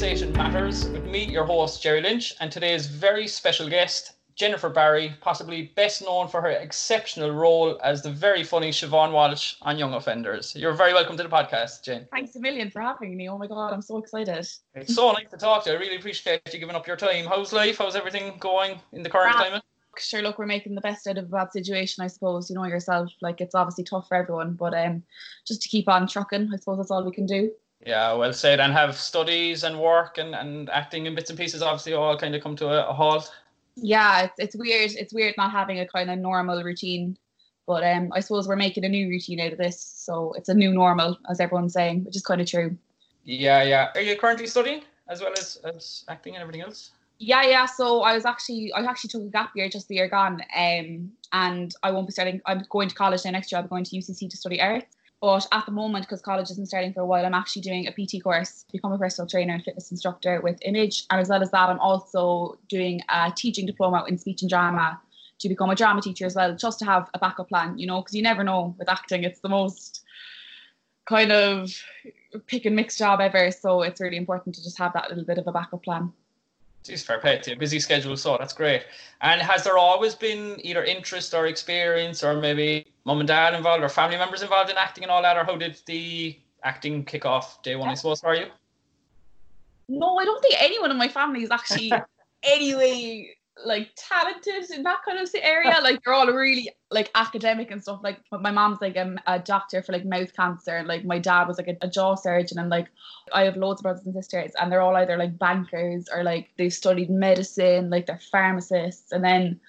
[0.00, 5.14] Conversation Matters with me, your host, Jerry Lynch, and today's very special guest, Jennifer Barry,
[5.20, 9.92] possibly best known for her exceptional role as the very funny Siobhan Walsh on Young
[9.92, 10.56] Offenders.
[10.56, 12.08] You're very welcome to the podcast, Jen.
[12.10, 13.28] Thanks a million for having me.
[13.28, 14.48] Oh my God, I'm so excited.
[14.74, 15.76] It's so nice to talk to you.
[15.76, 17.26] I really appreciate you giving up your time.
[17.26, 17.76] How's life?
[17.76, 19.48] How's everything going in the current Grant.
[19.48, 19.62] climate?
[19.98, 22.48] Sure, look, we're making the best out of a bad situation, I suppose.
[22.48, 25.02] You know yourself, like it's obviously tough for everyone, but um,
[25.46, 27.50] just to keep on trucking, I suppose that's all we can do.
[27.84, 28.60] Yeah, well said.
[28.60, 32.34] And have studies and work and, and acting and bits and pieces obviously all kind
[32.34, 33.32] of come to a, a halt.
[33.76, 34.92] Yeah, it's, it's weird.
[34.92, 37.16] It's weird not having a kind of normal routine,
[37.66, 40.54] but um, I suppose we're making a new routine out of this, so it's a
[40.54, 42.76] new normal, as everyone's saying, which is kind of true.
[43.24, 43.90] Yeah, yeah.
[43.94, 46.90] Are you currently studying as well as, as acting and everything else?
[47.18, 47.66] Yeah, yeah.
[47.66, 51.12] So I was actually, I actually took a gap year just the year gone, um,
[51.32, 52.40] and I won't be starting.
[52.46, 53.60] I'm going to college now next year.
[53.60, 54.84] I'm going to UCC to study art.
[55.20, 57.92] But at the moment, because college isn't starting for a while, I'm actually doing a
[57.92, 61.04] PT course to become a personal trainer and fitness instructor with Image.
[61.10, 64.98] And as well as that, I'm also doing a teaching diploma in speech and drama
[65.40, 68.00] to become a drama teacher as well, just to have a backup plan, you know,
[68.00, 70.02] because you never know with acting, it's the most
[71.06, 71.70] kind of
[72.46, 73.50] pick and mix job ever.
[73.50, 76.12] So it's really important to just have that little bit of a backup plan.
[76.84, 77.56] Jeez, fair play to you.
[77.56, 78.84] Busy schedule, so that's great.
[79.20, 83.84] And has there always been either interest or experience, or maybe mum and dad involved,
[83.84, 87.26] or family members involved in acting and all that, or how did the acting kick
[87.26, 87.88] off day one?
[87.88, 88.46] I suppose for you.
[89.88, 91.92] No, I don't think anyone in my family is actually
[92.42, 95.76] anyway like talented in that kind of area.
[95.82, 98.00] Like they're all really like academic and stuff.
[98.02, 101.48] Like my mom's like a, a doctor for like mouth cancer, and like my dad
[101.48, 102.88] was like a, a jaw surgeon, and like
[103.32, 106.50] I have loads of brothers and sisters, and they're all either like bankers or like
[106.56, 109.60] they've studied medicine, like they're pharmacists, and then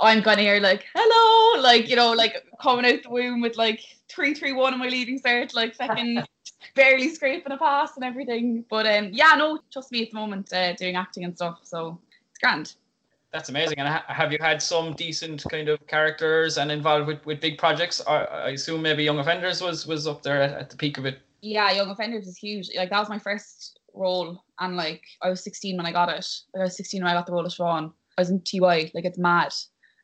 [0.00, 3.56] I'm kind of here like hello, like you know, like coming out the womb with
[3.56, 6.26] like three three one in my leaving cert, like second.
[6.74, 10.52] barely scraping a pass and everything but um yeah no trust me at the moment
[10.52, 11.98] uh, doing acting and stuff so
[12.30, 12.74] it's grand
[13.32, 13.78] That's amazing.
[13.78, 17.58] And ha- have you had some decent kind of characters and involved with, with big
[17.58, 18.00] projects?
[18.06, 21.20] I, assume maybe Young Offenders was was up there at, at the peak of it.
[21.42, 22.70] yeah, Young Offenders is huge.
[22.74, 26.26] Like that was my first role, and like I was 16 when I got it.
[26.54, 27.92] Like I was 16 when I got the role of Siobhan.
[28.16, 29.52] I was in TY, like it's mad.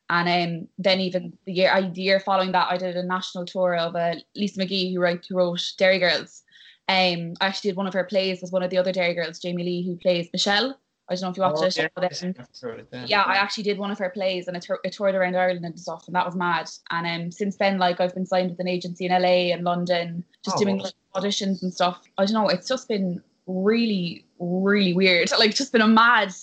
[0.09, 3.45] And um, then even the year, I, the year following that, I did a national
[3.45, 6.43] tour of uh, Lisa McGee, who wrote, who wrote Derry Girls.
[6.87, 9.39] Um, I actually did one of her plays with one of the other Derry Girls,
[9.39, 10.77] Jamie Lee, who plays Michelle.
[11.07, 11.77] I don't know if you watched Oh, it.
[11.77, 13.05] yeah, but, um, I yeah.
[13.07, 15.63] yeah, I actually did one of her plays and it, tour- it toured around Ireland
[15.63, 16.67] and stuff, and that was mad.
[16.89, 20.23] And um, since then, like I've been signed with an agency in LA and London,
[20.43, 22.01] just Oh, doing like, auditions and stuff.
[22.17, 25.29] I don't know, it's just been really, really weird.
[25.39, 26.33] Like, just been a mad,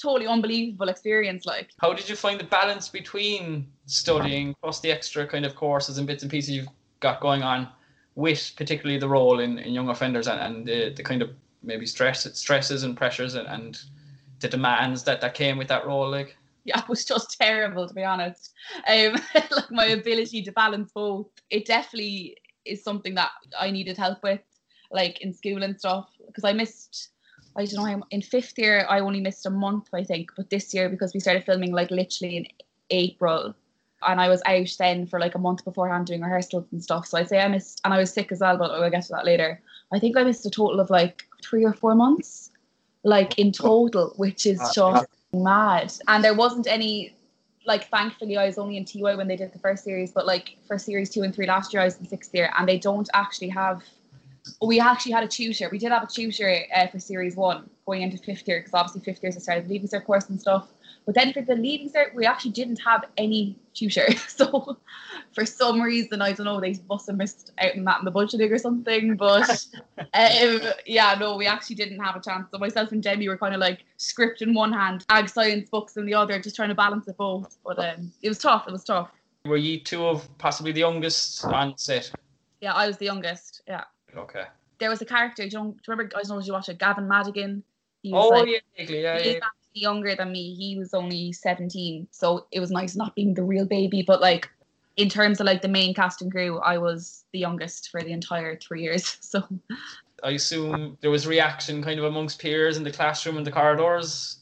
[0.00, 1.44] totally unbelievable experience.
[1.44, 5.98] Like, How did you find the balance between studying plus the extra kind of courses
[5.98, 6.68] and bits and pieces you've
[7.00, 7.68] got going on
[8.14, 11.30] with particularly the role in, in young offenders and, and the, the kind of
[11.62, 13.80] maybe stress stresses and pressures and, and
[14.40, 16.36] the demands that, that came with that role like
[16.68, 18.52] yeah, it was just terrible to be honest.
[18.86, 24.22] Um, like my ability to balance both, it definitely is something that I needed help
[24.22, 24.40] with,
[24.90, 26.10] like in school and stuff.
[26.26, 27.10] Because I missed,
[27.56, 30.30] I don't know, in fifth year I only missed a month, I think.
[30.36, 32.46] But this year because we started filming like literally in
[32.90, 33.54] April,
[34.06, 37.06] and I was out then for like a month beforehand doing rehearsals and stuff.
[37.06, 39.12] So I'd say I missed, and I was sick as well, but we'll get to
[39.12, 39.60] that later.
[39.92, 42.50] I think I missed a total of like three or four months,
[43.02, 45.92] like in total, which is just mad.
[46.06, 47.14] And there wasn't any,
[47.66, 50.56] like, thankfully, I was only in TY when they did the first series, but like
[50.66, 53.08] for series two and three last year, I was in sixth year, and they don't
[53.14, 53.82] actually have.
[54.62, 55.68] We actually had a tutor.
[55.70, 59.02] We did have a tutor uh, for series one going into fifth year because obviously
[59.02, 60.68] fifth years I started the leaving cert course and stuff.
[61.08, 64.08] But then for the leaving cert, we actually didn't have any tutor.
[64.28, 64.76] So
[65.32, 68.12] for some reason, I don't know, they must have missed out on that in the
[68.12, 69.16] budgeting or something.
[69.16, 69.66] But
[69.98, 72.48] um, yeah, no, we actually didn't have a chance.
[72.50, 75.96] So myself and Demi were kind of like script in one hand, ag science books
[75.96, 77.56] in the other, just trying to balance it both.
[77.64, 78.66] But um, it was tough.
[78.68, 79.10] It was tough.
[79.46, 82.12] were you two of possibly the youngest on set
[82.60, 83.62] Yeah, I was the youngest.
[83.66, 83.84] Yeah,
[84.14, 84.44] okay
[84.78, 85.48] there was a character.
[85.48, 86.12] Do you, do you remember?
[86.16, 86.38] I don't know.
[86.38, 86.78] Did you watch it?
[86.78, 87.62] Gavin Madigan.
[88.02, 89.38] He was oh like, yeah yeah, yeah.
[89.74, 90.54] Younger than me.
[90.54, 92.08] He was only 17.
[92.10, 94.02] So it was nice not being the real baby.
[94.02, 94.50] But like
[94.96, 98.12] in terms of like the main cast and crew, I was the youngest for the
[98.12, 99.16] entire three years.
[99.22, 99.42] So
[100.22, 104.38] I assume there was reaction kind of amongst peers in the classroom and the corridors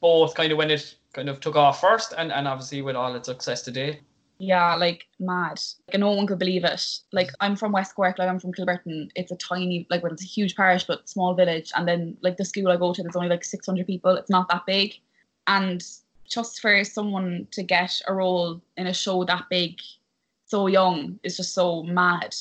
[0.00, 3.14] both kind of when it kind of took off first and, and obviously with all
[3.14, 4.00] its success today
[4.42, 5.60] yeah, like mad.
[5.86, 6.82] Like no one could believe it.
[7.12, 9.08] Like I'm from West Cork, like I'm from Kilbrittain.
[9.14, 11.70] It's a tiny, like well, it's a huge parish, but small village.
[11.76, 14.16] And then like the school I go to, there's only like 600 people.
[14.16, 14.94] It's not that big.
[15.46, 15.80] And
[16.28, 19.78] just for someone to get a role in a show that big,
[20.46, 22.34] so young, is just so mad.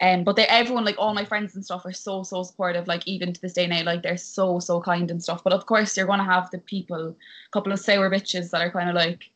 [0.00, 2.88] Um, but they everyone like all my friends and stuff are so so supportive.
[2.88, 5.44] Like even to this day now, like they're so so kind and stuff.
[5.44, 8.70] But of course, you're gonna have the people, a couple of sour bitches that are
[8.70, 9.30] kind of like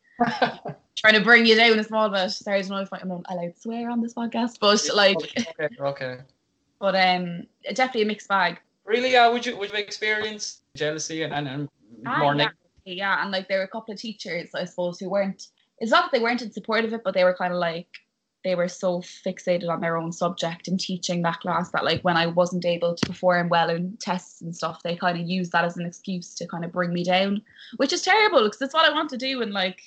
[0.96, 2.30] trying to bring you down a small bit.
[2.30, 5.16] Sorry, I don't know if I'm allowed to swear on this podcast, but like,
[5.58, 6.18] okay, okay.
[6.80, 8.60] but um, definitely a mixed bag.
[8.84, 9.12] Really?
[9.12, 9.28] Yeah.
[9.28, 11.68] Would you would you experience jealousy and and, and
[12.06, 12.58] Ah, more yeah, negative?
[12.84, 15.48] yeah, and like there were a couple of teachers, I suppose, who weren't.
[15.78, 17.88] It's not that they weren't in support of it, but they were kind of like
[18.42, 22.16] they were so fixated on their own subject and teaching that class that like when
[22.16, 25.64] I wasn't able to perform well in tests and stuff, they kind of used that
[25.64, 27.42] as an excuse to kind of bring me down,
[27.76, 29.42] which is terrible because it's what I want to do.
[29.42, 29.82] And like,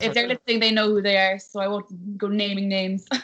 [0.00, 3.06] if they're listening, they know who they are, so I won't go naming names.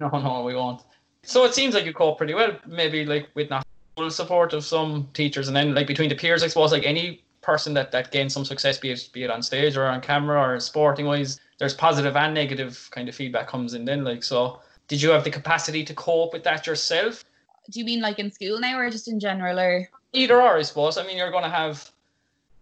[0.00, 0.80] No, no, we won't.
[1.24, 2.56] So it seems like you cope pretty well.
[2.66, 3.66] Maybe like with not
[3.96, 7.22] full support of some teachers, and then like between the peers, I suppose like any
[7.42, 10.40] person that that gains some success, be it be it on stage or on camera
[10.40, 13.84] or sporting wise, there's positive and negative kind of feedback comes in.
[13.84, 17.22] Then like so, did you have the capacity to cope with that yourself?
[17.70, 19.88] do you mean like in school now or just in general or?
[20.12, 20.98] Either or, I suppose.
[20.98, 21.90] I mean, you're going to have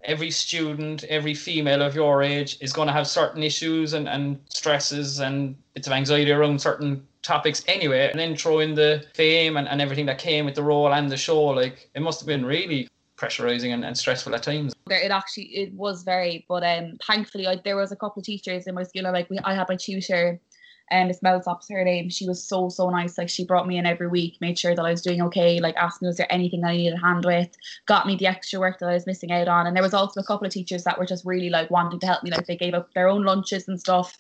[0.03, 4.41] every student, every female of your age is going to have certain issues and, and
[4.49, 8.09] stresses and bits of anxiety around certain topics anyway.
[8.11, 11.11] And then throw in the fame and, and everything that came with the role and
[11.11, 11.43] the show.
[11.45, 14.75] Like, it must have been really pressurizing and, and stressful at times.
[14.89, 18.69] it actually it was very but um thankfully I, there was a couple of teachers
[18.69, 20.41] in my school I, like we I had my tutor
[20.91, 22.11] and Miss Mellsop's her name.
[22.11, 23.19] She was so so nice.
[23.19, 25.77] Like she brought me in every week made sure that I was doing okay like
[25.77, 27.57] asked me was there anything that I needed a hand with?
[27.87, 29.67] Got me the extra work that I was missing out on.
[29.67, 32.07] And there was also a couple of teachers that were just really like wanting to
[32.07, 32.31] help me.
[32.31, 34.19] Like they gave up their own lunches and stuff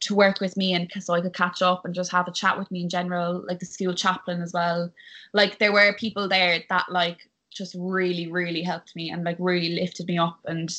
[0.00, 2.58] to work with me and so I could catch up and just have a chat
[2.58, 4.92] with me in general like the school chaplain as well.
[5.32, 9.70] Like there were people there that like just really really helped me and like really
[9.70, 10.70] lifted me up and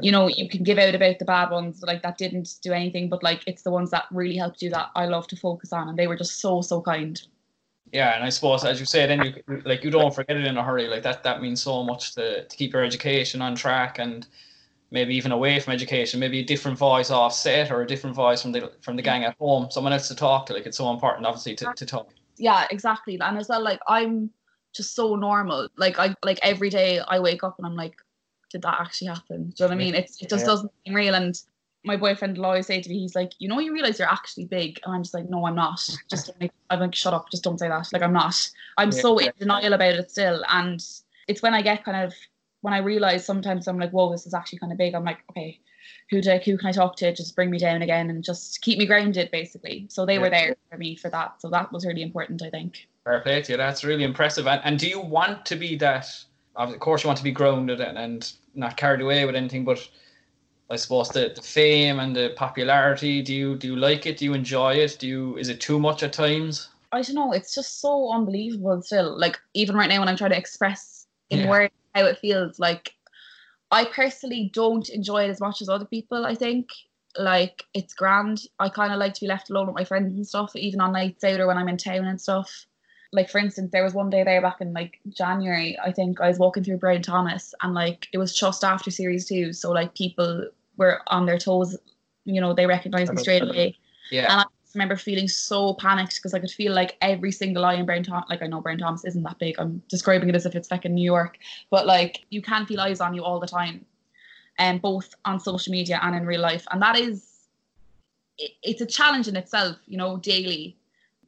[0.00, 3.08] you know you can give out about the bad ones like that didn't do anything
[3.08, 5.88] but like it's the ones that really helped you that I love to focus on
[5.88, 7.20] and they were just so so kind
[7.92, 10.56] Yeah, and I suppose as you say, then you like you don't forget it in
[10.56, 10.88] a hurry.
[10.88, 14.26] Like that that means so much to, to keep your education on track and
[14.90, 18.52] maybe even away from education, maybe a different voice offset or a different voice from
[18.52, 20.54] the from the gang at home, someone else to talk to.
[20.54, 22.08] Like it's so important obviously to, to talk.
[22.38, 24.30] yeah exactly and as well like I'm
[24.74, 27.94] just so normal like I like every day I wake up and I'm like
[28.54, 29.50] did that actually happen.
[29.50, 29.94] Do you know what I mean?
[29.94, 30.52] It's, it just Yeah.
[30.52, 31.14] doesn't seem real.
[31.14, 31.34] And
[31.84, 34.46] my boyfriend will always say to me he's like you know you realize you're actually
[34.46, 34.80] big.
[34.84, 35.80] And I'm just like no I'm not.
[36.10, 37.30] Just like, I'm like shut up.
[37.30, 37.88] Just don't say that.
[37.92, 38.36] Like I'm not.
[38.78, 39.00] I'm Yeah.
[39.02, 40.44] so in denial about it still.
[40.48, 40.82] And
[41.28, 42.14] it's when I get kind of
[42.62, 44.94] when I realize sometimes I'm like whoa this is actually kind of big.
[44.94, 45.60] I'm like okay
[46.10, 47.12] who do I, who can I talk to?
[47.12, 49.86] Just bring me down again and just keep me grounded basically.
[49.90, 51.40] So they were there for me for that.
[51.40, 52.86] So that was really important I think.
[53.04, 53.58] Fair play to you.
[53.58, 54.46] That's really impressive.
[54.46, 56.06] And, and do you want to be that?
[56.56, 59.64] Of course, you want to be grounded and, and not carried away with anything.
[59.64, 59.86] But
[60.70, 63.22] I suppose the, the fame and the popularity.
[63.22, 64.18] Do you do you like it?
[64.18, 64.96] Do you enjoy it?
[64.98, 65.36] Do you?
[65.36, 66.68] Is it too much at times?
[66.92, 67.32] I don't know.
[67.32, 69.18] It's just so unbelievable still.
[69.18, 71.50] Like even right now when I'm trying to express in Yeah.
[71.50, 72.94] words how it feels, like
[73.70, 76.70] I personally don't enjoy it as much as other people, I think.
[77.18, 78.42] Like it's grand.
[78.58, 81.24] I kinda like to be left alone with my friends and stuff, even on nights
[81.24, 82.66] out or when I'm in town and stuff.
[83.14, 86.28] Like for instance, there was one day there back in like January, I think I
[86.28, 89.52] was walking through Brown Thomas and like it was just after series two.
[89.52, 91.76] So like people were on their toes,
[92.24, 93.78] you know, they recognized me straight away
[94.10, 94.30] Yeah.
[94.30, 94.44] and I
[94.74, 98.28] remember feeling so panicked because I could feel like every single eye in Brown Thomas.
[98.28, 99.54] Like I know Brown Thomas isn't that big.
[99.58, 101.38] I'm describing it as if it's like in New York,
[101.70, 103.84] but like you can feel eyes on you all the time,
[104.58, 107.46] and both on social media and in real life, and that is,
[108.38, 110.76] it, it's a challenge in itself, you know, daily.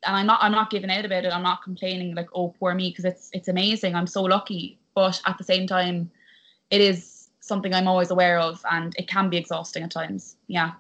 [0.05, 1.33] And I'm not, I'm not giving out about it.
[1.33, 3.95] I'm not complaining like, oh, poor me, because it's, it's amazing.
[3.95, 6.11] I'm so lucky, but at the same time,
[6.71, 10.37] it is something I'm always aware of, and it can be exhausting at times.
[10.49, 10.73] Yeah.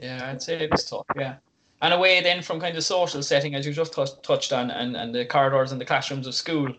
[0.00, 1.06] Yeah, I'd say it is tough.
[1.16, 1.36] Yeah.
[1.82, 4.96] And away then from kind of social setting, as you just touched touched on, and,
[4.96, 6.74] and the corridors and the classrooms of school,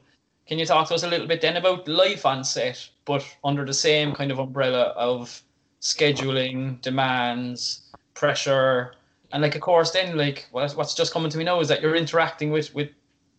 [0.47, 3.65] can you talk to us a little bit then about life on set, but under
[3.65, 5.41] the same kind of umbrella of
[5.81, 8.93] scheduling, demands, pressure,
[9.33, 11.81] and like of course then like what, what's just coming to me now is that
[11.81, 12.89] you're interacting with with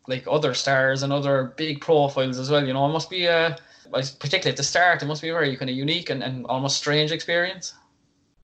[0.08, 2.66] like other stars and other big profiles as well.
[2.66, 3.56] You know, it must be a
[3.92, 6.76] particularly at the start, it must be a very kind of unique and, and almost
[6.78, 7.75] strange experience.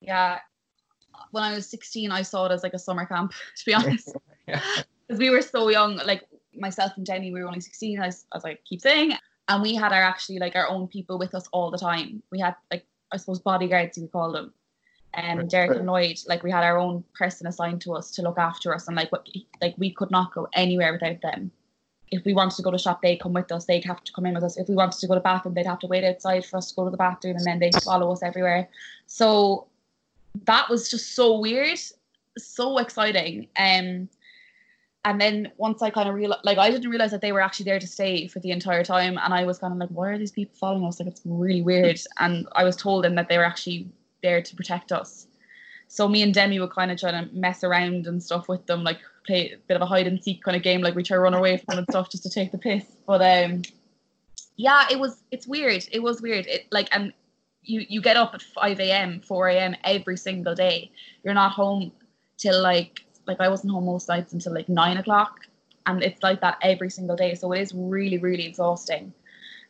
[0.00, 0.38] yeah
[1.32, 4.12] when i was 16 i saw it as like a summer camp to be honest
[4.46, 4.60] Yeah.
[5.06, 6.22] because we were so young like
[6.54, 9.14] myself and jenny we were only 16 as, as i keep saying
[9.48, 12.38] and we had our actually like our own people with us all the time we
[12.38, 14.52] had like i suppose bodyguards you would call them
[15.14, 15.78] um Right, derek right.
[15.78, 18.86] and lloyd like we had our own person assigned to us to look after us
[18.86, 19.26] and like what
[19.60, 21.50] like we could not go anywhere without them
[22.10, 24.26] if we wanted to go to shop they'd come with us they'd have to come
[24.26, 26.04] in with us if we wanted to go to the bathroom they'd have to wait
[26.04, 28.68] outside for us to go to the bathroom and then they'd follow us everywhere
[29.06, 29.66] so
[30.44, 31.78] that was just so weird
[32.36, 34.08] so exciting um
[35.04, 37.64] and then once I kind of realized, like, I didn't realize that they were actually
[37.64, 39.18] there to stay for the entire time.
[39.22, 40.98] And I was kind of like, why are these people following us?
[41.00, 41.98] Like, it's really weird.
[42.18, 43.88] And I was told them that they were actually
[44.22, 45.26] there to protect us.
[45.88, 48.84] So me and Demi would kind of try to mess around and stuff with them,
[48.84, 51.16] like play a bit of a hide and seek kind of game, like we try
[51.16, 52.84] to run away from them and stuff just to take the piss.
[53.06, 53.62] But um,
[54.56, 55.86] yeah, it was it's weird.
[55.90, 56.46] It was weird.
[56.46, 57.12] It like and
[57.62, 59.76] you you get up at five a.m., four a.m.
[59.84, 60.90] every single day.
[61.24, 61.92] You're not home
[62.36, 65.46] till like like I wasn't home most nights until like nine o'clock,
[65.86, 67.34] and it's like that every single day.
[67.34, 69.12] So it is really really exhausting.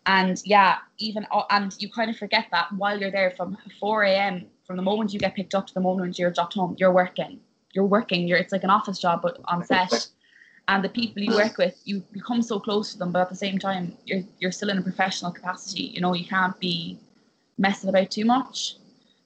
[0.08, 4.04] And yeah, even uh, and you kind of forget that while you're there from 4
[4.04, 4.46] a.m.
[4.66, 7.40] from the moment you get picked up to the moment you're dropped home, you're working.
[7.74, 8.26] You're working.
[8.26, 10.08] You're it's like an office job but on set.
[10.66, 13.36] And the people you work with, you become so close to them, but at the
[13.36, 15.82] same time, you're you're still in a professional capacity.
[15.82, 16.98] You know, you can't be
[17.58, 18.76] messing about too much.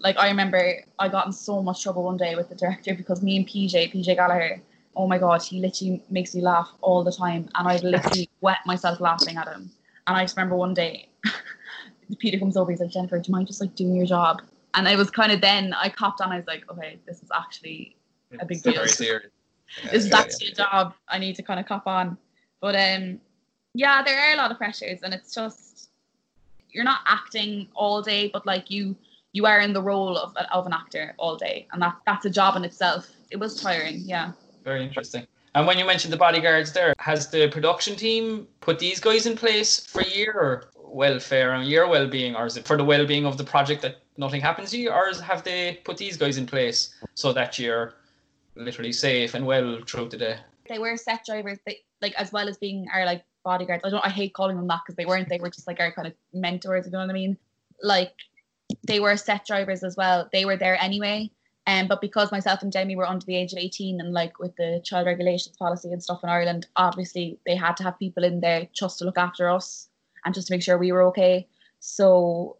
[0.00, 3.22] Like I remember I got in so much trouble one day with the director because
[3.22, 4.60] me and PJ, PJ Gallagher,
[4.96, 8.58] oh my god, he literally makes me laugh all the time and I literally wet
[8.66, 9.70] myself laughing at him.
[10.06, 11.08] And I just remember one day
[12.18, 14.42] Peter comes over, he's like, Jennifer, do you mind just like doing your job?
[14.74, 17.30] And I was kind of then I copped on, I was like, okay, this is
[17.34, 17.96] actually
[18.40, 18.74] a big deal.
[18.82, 20.52] this is yeah, actually yeah.
[20.52, 22.16] a job I need to kind of cop on.
[22.60, 23.20] But um
[23.74, 25.90] yeah, there are a lot of pressures and it's just
[26.70, 28.96] you're not acting all day, but like you
[29.32, 32.30] you are in the role of, of an actor all day and that that's a
[32.30, 34.32] job in itself it was tiring yeah
[34.64, 39.00] very interesting and when you mentioned the bodyguards there has the production team put these
[39.00, 43.24] guys in place for your welfare and your well-being or is it for the well-being
[43.24, 46.46] of the project that nothing happens to you or have they put these guys in
[46.46, 47.94] place so that you're
[48.54, 50.36] literally safe and well throughout the day
[50.68, 54.04] they were set drivers they like as well as being our like bodyguards i don't
[54.04, 56.14] i hate calling them that because they weren't they were just like our kind of
[56.34, 57.36] mentors you know what i mean
[57.82, 58.12] like
[58.86, 60.28] they were set drivers as well.
[60.32, 61.30] They were there anyway.
[61.66, 64.56] Um, but because myself and Demi were under the age of 18 and like with
[64.56, 68.40] the child regulations policy and stuff in Ireland, obviously they had to have people in
[68.40, 69.88] there just to look after us
[70.24, 71.46] and just to make sure we were okay.
[71.78, 72.56] So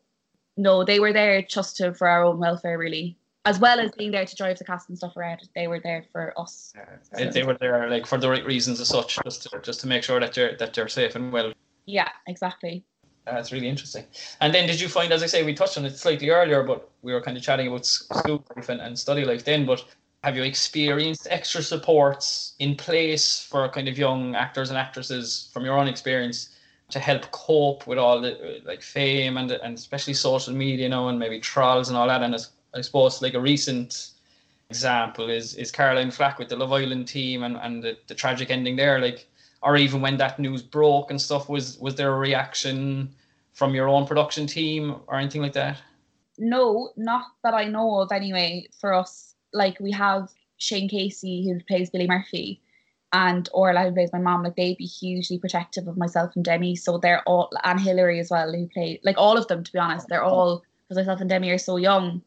[0.56, 3.16] no, they were there just to for our own welfare really.
[3.44, 6.04] As well as being there to drive the cast and stuff around, they were there
[6.12, 6.72] for us.
[7.18, 9.88] Yeah, they were there like for the right reasons as such, just to just to
[9.88, 11.52] make sure that you're that you're safe and well.
[11.84, 12.84] Yeah, exactly.
[13.26, 14.04] Uh, That's really interesting.
[14.40, 16.90] And then did you find, as I say, we touched on it slightly earlier, but
[17.02, 19.84] we were kind of chatting about school life and, and study life then, but
[20.24, 25.64] have you experienced extra supports in place for kind of young actors and actresses from
[25.64, 26.50] your own experience
[26.90, 30.88] to help cope with all the uh, like fame and and especially social media you
[30.88, 32.36] know and maybe trials and all that and
[32.74, 34.10] I suppose like a recent
[34.70, 38.50] example is is Caroline Flack with the Love Island team and, and the, the tragic
[38.50, 39.26] ending there like
[39.62, 43.14] or even when that news broke and stuff was was there a reaction
[43.52, 45.78] from your own production team or anything like that?
[46.38, 49.34] No not that i know of anyway for us.
[49.52, 52.60] Like we have shane casey who plays billy murphy
[53.12, 54.42] and Orla who plays my mom.
[54.42, 56.74] Like they'd be hugely protective of myself and demi.
[56.74, 59.78] So they're all and hillary as well who play like all of them to be
[59.78, 60.08] honest.
[60.08, 62.22] They're all because myself and demi are so young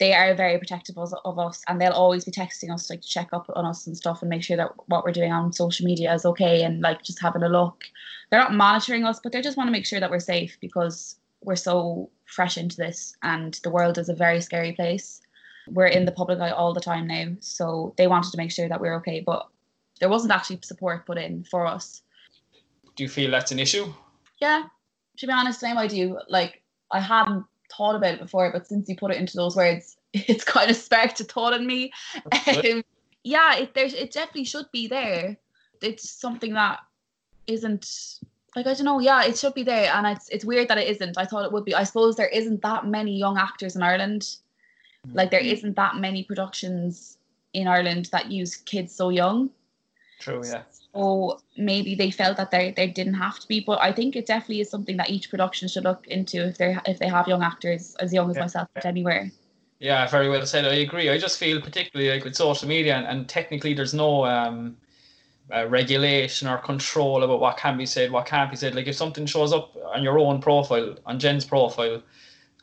[0.00, 3.08] they are very protective of, of, us and they'll always be texting us like to
[3.08, 5.86] check up on us and stuff and make sure that what we're doing on social
[5.86, 7.84] media is okay and like just having a look.
[8.30, 11.16] They're not monitoring us but they just want to make sure that we're safe because
[11.42, 15.20] we're so fresh into this and the world is a very scary place.
[15.68, 18.68] We're in the public eye all the time now so they wanted to make sure
[18.68, 19.48] that we're okay but
[20.00, 22.02] there wasn't actually support put in for us.
[22.96, 23.92] Do you feel that's an issue?
[24.40, 24.64] Yeah.
[25.18, 26.18] To be honest same i do.
[26.28, 27.44] Like i hadn't
[27.76, 30.76] thought about it before, but since you put it into those words, it's kind of
[30.76, 31.92] sparked a thought in me.
[32.46, 32.84] Um,
[33.22, 35.36] yeah, it there's it definitely should be there.
[35.80, 36.80] It's something that
[37.46, 38.18] isn't
[38.54, 39.00] like I don't know.
[39.00, 41.18] Yeah, it should be there, and it's it's weird that it isn't.
[41.18, 41.74] I thought it would be.
[41.74, 44.36] I suppose there isn't that many young actors in Ireland.
[45.12, 45.52] Like there mm-hmm.
[45.52, 47.18] isn't that many productions
[47.52, 49.50] in Ireland that use kids so young.
[50.20, 50.42] True.
[50.44, 50.62] Yeah.
[50.94, 54.26] So maybe they felt that they they didn't have to be, but I think it
[54.26, 57.42] definitely is something that each production should look into if they if they have young
[57.42, 58.42] actors as young as yeah.
[58.42, 59.30] myself anywhere.
[59.80, 60.64] Yeah, very well said.
[60.64, 61.10] I agree.
[61.10, 64.76] I just feel particularly like with social media and, and technically there's no um,
[65.52, 68.74] uh, regulation or control about what can be said, what can't be said.
[68.74, 72.00] Like if something shows up on your own profile, on Jen's profile,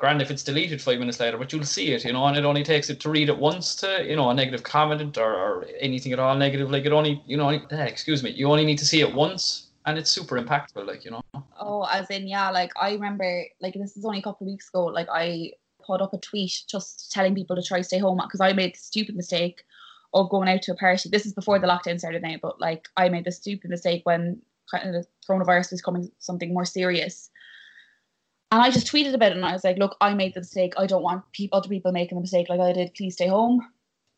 [0.02, 2.44] grand if it's deleted five minutes later, but you'll see it, you know, and it
[2.44, 5.66] only takes it to read it once to, you know, a negative comment or, or
[5.80, 6.72] anything at all negative.
[6.72, 9.68] Like it only, you know, eh, excuse me, you only need to see it once
[9.86, 11.22] and it's super impactful, like, you know.
[11.60, 14.70] Oh, as in, yeah, like I remember, like this is only a couple of weeks
[14.70, 15.52] ago, like I
[15.86, 18.80] put up a tweet just telling people to try stay home because I made the
[18.80, 19.62] stupid mistake
[20.16, 21.10] of going out to a party.
[21.10, 24.42] This is before the lockdown started now, but like I made the stupid mistake when
[24.72, 27.30] kind of the coronavirus was coming something more serious
[28.52, 30.74] and I just tweeted about it and I was like, look, I made the mistake.
[30.78, 32.94] I don't want people, other people making the mistake like I did.
[32.96, 33.66] Please stay home.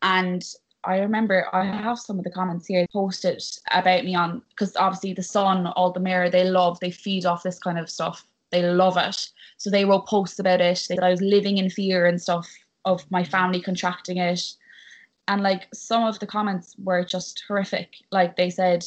[0.02, 0.44] And
[0.82, 5.14] I remember I have some of the comments here posted about me on because obviously
[5.14, 8.26] the Sun, all the Mirror, they love, they feed off this kind of stuff.
[8.50, 9.30] They love it.
[9.56, 10.84] So they wrote posts about it.
[10.88, 12.50] They said I was living in fear and stuff
[12.84, 14.42] of my family contracting it.
[15.28, 17.94] And like some of the comments were just horrific.
[18.10, 18.84] Like they said,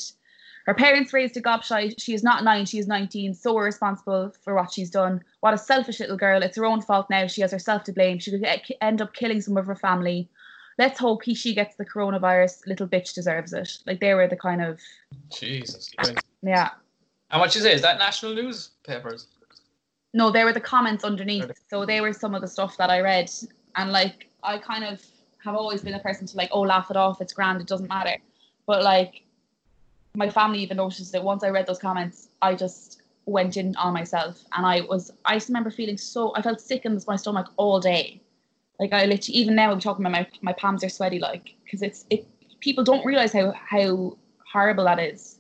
[0.68, 1.96] her parents raised a gobshite.
[1.98, 5.24] She is not nine, she is 19, so responsible for what she's done.
[5.40, 6.44] What a selfish little girl.
[6.44, 7.26] It's her own fault now.
[7.28, 8.20] She has herself to blame.
[8.20, 10.28] She could get, end up killing some of her family.
[10.78, 12.68] Let's hope he, she gets the coronavirus.
[12.68, 13.78] Little bitch deserves it.
[13.86, 14.82] Like they were the kind of.
[15.34, 15.90] Jesus.
[16.42, 16.72] Yeah.
[17.32, 19.28] And what you say, is that national newspapers?
[20.14, 21.50] No, they were the comments underneath.
[21.70, 23.32] So they were some of the stuff that I read.
[23.78, 25.02] And like, I kind of
[25.46, 27.22] have always been a person to like, oh, laugh it off.
[27.22, 27.62] It's grand.
[27.62, 28.18] It doesn't matter.
[28.66, 29.24] But like,
[30.18, 33.94] my family even noticed that once I read those comments, I just went in on
[33.94, 37.52] myself, and I was I just remember feeling so I felt sick in my stomach
[37.56, 38.20] all day.
[38.80, 41.84] Like I literally even now I'm talking about my my palms are sweaty like because
[41.84, 42.28] it's it
[42.60, 44.18] people don't realize how how
[44.52, 45.38] horrible that is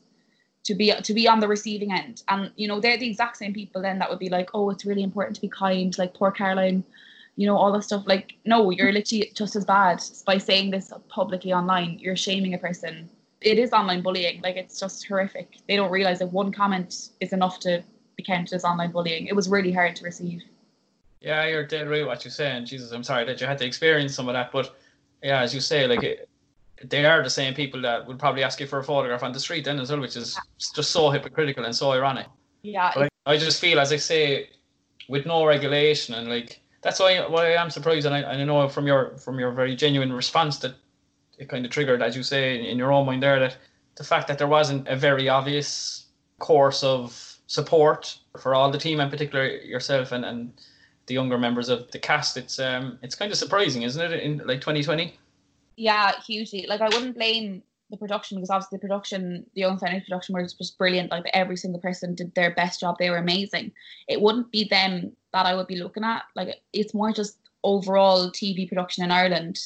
[0.65, 2.21] to be to be on the receiving end.
[2.27, 4.85] And you know they're the exact same people then that would be like oh it's
[4.85, 6.83] really important to be kind like poor Caroline
[7.35, 8.03] you know all that stuff.
[8.05, 11.97] Like no you're literally just as bad by saying this publicly online.
[11.97, 13.09] You're shaming a person
[13.41, 14.41] it is online bullying.
[14.41, 15.57] Like it's just horrific.
[15.67, 17.83] They don't realize that one comment is enough to
[18.15, 19.27] be counted as online bullying.
[19.27, 20.41] It was really hard to receive.
[21.21, 22.65] Yeah, you're dead right what you're saying.
[22.65, 24.77] Jesus, I'm sorry that you had to experience some of that, but
[25.23, 26.29] yeah, as you say, like it,
[26.83, 29.39] they are the same people that would probably ask you for a photograph on the
[29.39, 30.39] street then as well, which is
[30.75, 32.27] just so hypocritical and so ironic.
[32.61, 32.91] Yeah.
[32.93, 34.49] But I, I just feel, as I say,
[35.09, 38.45] with no regulation and like that's why why I am surprised, and I, and I
[38.45, 40.75] know from your from your very genuine response that
[41.37, 43.57] it kind of triggered, as you say, in your own mind there, that
[43.95, 46.05] the fact that there wasn't a very obvious
[46.39, 50.53] course of support for all the team, in particular yourself and, and
[51.07, 54.37] the younger members of the cast, it's um it's kind of surprising, isn't it, in
[54.39, 55.17] like 2020?
[55.75, 56.65] Yeah, hugely.
[56.67, 60.53] Like I wouldn't blame the production because obviously the production, the Young Offenders production was
[60.53, 61.11] just brilliant.
[61.11, 62.97] Like every single person did their best job.
[62.99, 63.71] They were amazing.
[64.07, 66.23] It wouldn't be them that I would be looking at.
[66.35, 69.59] Like it's more just overall TV production in Ireland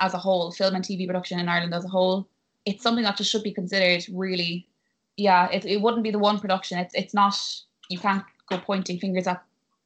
[0.00, 2.28] as a whole, film and TV production in Ireland as a whole,
[2.64, 4.66] it's something that just should be considered really.
[5.16, 6.78] Yeah, it, it wouldn't be the one production.
[6.78, 7.36] It's it's not.
[7.88, 9.42] You can't go pointing fingers at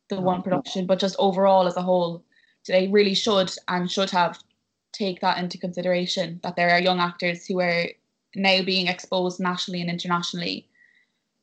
[0.08, 2.22] the one production, but just overall as a whole,
[2.66, 4.38] they really should and should have
[4.92, 7.86] take that into consideration that there are young actors who are
[8.36, 10.68] now being exposed nationally and internationally.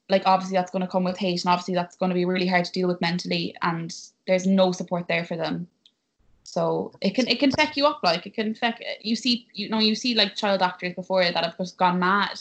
[0.10, 2.48] Like obviously that's going to come with hate, and obviously that's going to be really
[2.48, 3.94] hard to deal with mentally, and
[4.28, 5.68] there's no support there for them.
[6.44, 9.70] So it can it can fuck you up like it can fuck you see you
[9.70, 12.40] know you see like child actors before that have just gone mad.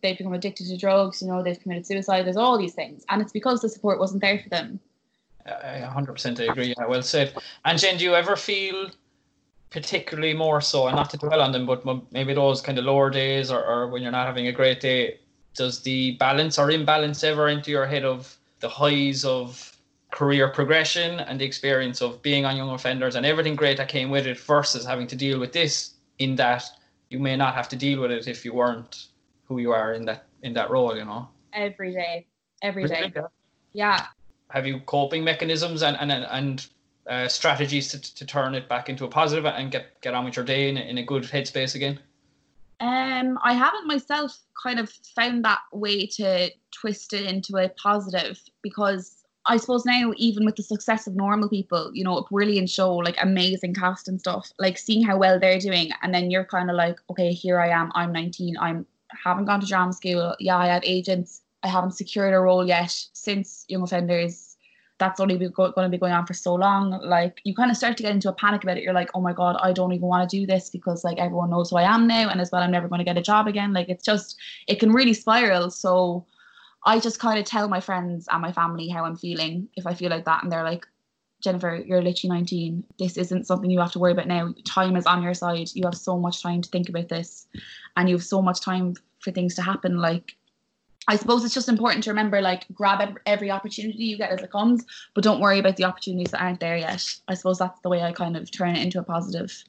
[0.00, 3.04] They've become addicted to drugs, you know, they've committed suicide, there's all these things.
[3.08, 4.78] And it's because the support wasn't there for them.
[5.44, 6.74] I 100% I agree.
[6.78, 7.34] Yeah, well said.
[7.64, 8.90] And Jen, do you ever feel
[9.70, 13.10] particularly more so, and not to dwell on them, but maybe those kind of lower
[13.10, 15.18] days or, or when you're not having a great day,
[15.54, 19.76] does the balance or imbalance ever into your head of the highs of
[20.10, 24.10] career progression and the experience of being on young offenders and everything great that came
[24.10, 26.64] with it versus having to deal with this in that
[27.10, 29.06] you may not have to deal with it if you weren't
[29.44, 31.28] who you are in that in that role you know?
[31.52, 32.26] Every day.
[32.62, 33.12] Every day.
[33.72, 34.06] Yeah.
[34.50, 36.66] Have you coping mechanisms and and and
[37.06, 40.36] uh, strategies to, to turn it back into a positive and get get on with
[40.36, 41.98] your day in, in a good headspace again?
[42.80, 48.40] Um i haven't myself kind of found that way to twist it into a positive
[48.62, 52.68] because I suppose now, even with the success of normal people, you know, a brilliant
[52.68, 56.44] show, like amazing cast and stuff, like seeing how well they're doing, and then you're
[56.44, 58.86] kind of like, okay, here I am, I'm 19, I'm
[59.24, 60.36] haven't gone to drama school.
[60.38, 61.42] Yeah, I have agents.
[61.62, 64.56] I haven't secured a role yet since Young Offenders.
[64.98, 66.90] That's only going to be going on for so long.
[67.04, 68.82] Like you kind of start to get into a panic about it.
[68.82, 71.50] You're like, oh my god, I don't even want to do this because like everyone
[71.50, 73.46] knows who I am now, and as well, I'm never going to get a job
[73.46, 73.72] again.
[73.72, 75.70] Like it's just, it can really spiral.
[75.70, 76.26] So
[76.84, 79.94] I just kind of tell my friends and my family how I'm feeling if I
[79.94, 80.86] feel like that, and they're like,
[81.40, 82.84] Jennifer, you're literally 19.
[82.98, 84.52] This isn't something you have to worry about now.
[84.64, 85.70] Time is on your side.
[85.74, 87.46] You have so much time to think about this,
[87.96, 89.98] and you have so much time for things to happen.
[89.98, 90.36] Like,
[91.06, 94.50] I suppose it's just important to remember, like, grab every opportunity you get as it
[94.52, 97.04] comes, but don't worry about the opportunities that aren't there yet.
[97.28, 99.64] I suppose that's the way I kind of turn it into a positive.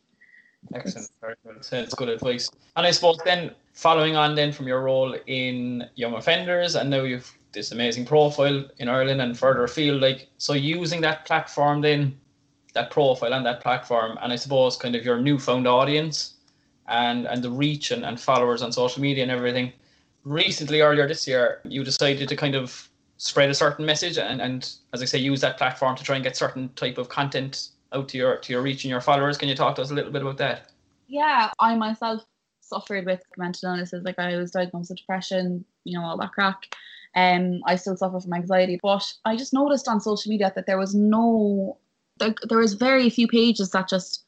[0.73, 1.09] Excellent.
[1.21, 1.65] Very good.
[1.71, 2.49] It's good advice.
[2.75, 7.03] And I suppose then following on then from your role in young offenders and now
[7.03, 12.15] you've this amazing profile in Ireland and further afield, like so using that platform then
[12.75, 16.35] that profile and that platform and I suppose kind of your newfound audience
[16.87, 19.73] and and the reach and, and followers on social media and everything.
[20.23, 24.75] Recently earlier this year you decided to kind of spread a certain message and, and
[24.93, 28.08] as I say use that platform to try and get certain type of content out
[28.10, 29.38] to your to your reach and your followers.
[29.38, 30.71] Can you talk to us a little bit about that?
[31.08, 32.25] Yeah, I myself
[32.62, 34.04] suffered with mental illnesses.
[34.04, 36.75] Like I was diagnosed with depression, you know, all that crack.
[37.15, 40.78] Um, I still suffer from anxiety, but I just noticed on social media that there
[40.78, 41.78] was no,
[42.19, 44.25] there, there was very few pages that just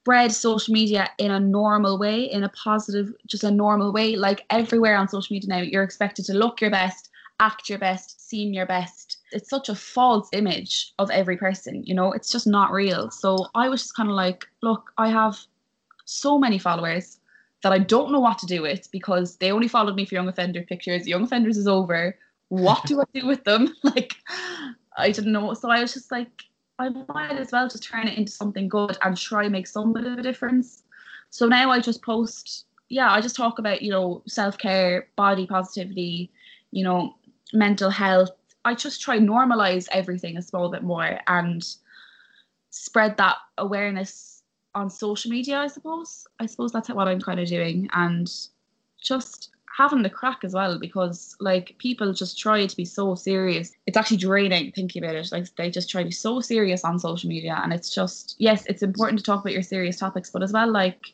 [0.00, 4.16] spread social media in a normal way, in a positive, just a normal way.
[4.16, 8.26] Like everywhere on social media now, you're expected to look your best, act your best,
[8.28, 9.03] seem your best.
[9.34, 13.10] It's such a false image of every person, you know, it's just not real.
[13.10, 15.38] So I was just kind of like, look, I have
[16.04, 17.18] so many followers
[17.62, 20.28] that I don't know what to do with because they only followed me for Young
[20.28, 21.08] Offender pictures.
[21.08, 22.16] Young Offenders is over.
[22.48, 23.74] What do I do with them?
[23.82, 24.14] Like,
[24.96, 25.54] I didn't know.
[25.54, 26.44] So I was just like,
[26.78, 29.92] I might as well just turn it into something good and try and make some
[29.92, 30.82] bit of a difference.
[31.30, 35.46] So now I just post, yeah, I just talk about, you know, self care, body
[35.46, 36.30] positivity,
[36.70, 37.14] you know,
[37.52, 38.30] mental health.
[38.64, 41.64] I just try normalize everything a small bit more and
[42.70, 44.42] spread that awareness
[44.74, 46.26] on social media, I suppose.
[46.40, 47.88] I suppose that's what I'm kind of doing.
[47.92, 48.30] And
[49.00, 53.72] just having the crack as well because like people just try to be so serious
[53.86, 56.98] it's actually draining thinking about it like they just try to be so serious on
[56.98, 60.44] social media and it's just yes it's important to talk about your serious topics but
[60.44, 61.12] as well like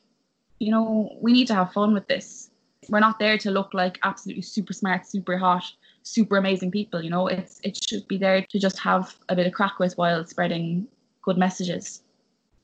[0.58, 2.50] you know we need to have fun with this
[2.90, 5.64] we're not there to look like absolutely super smart super hot
[6.12, 9.46] super amazing people you know it's it should be there to just have a bit
[9.46, 10.86] of crack with while spreading
[11.22, 12.02] good messages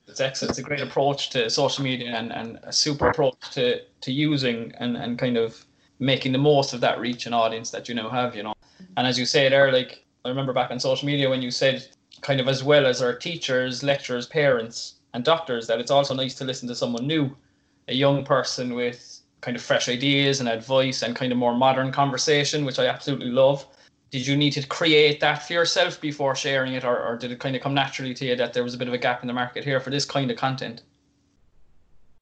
[0.09, 0.51] it's excellent.
[0.51, 4.73] It's a great approach to social media and, and a super approach to, to using
[4.79, 5.65] and, and kind of
[5.99, 8.55] making the most of that reach and audience that you now have, you know.
[8.97, 11.87] And as you say there, like I remember back on social media when you said
[12.21, 16.35] kind of as well as our teachers, lecturers, parents and doctors that it's also nice
[16.35, 17.35] to listen to someone new,
[17.89, 21.93] a young person with kind of fresh ideas and advice and kind of more modern
[21.93, 23.67] conversation, which I absolutely love.
[24.11, 27.41] Did you need to create that for yourself before sharing it, or, or did it
[27.41, 29.27] kind of come naturally to you that there was a bit of a gap in
[29.27, 30.83] the market here for this kind of content?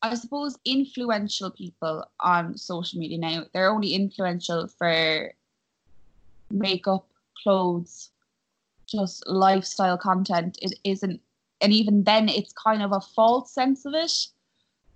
[0.02, 5.32] I suppose influential people on social media now, they're only influential for
[6.50, 7.06] makeup,
[7.42, 8.10] clothes,
[8.86, 10.58] just lifestyle content.
[10.60, 11.20] It isn't,
[11.60, 14.12] and even then, it's kind of a false sense of it.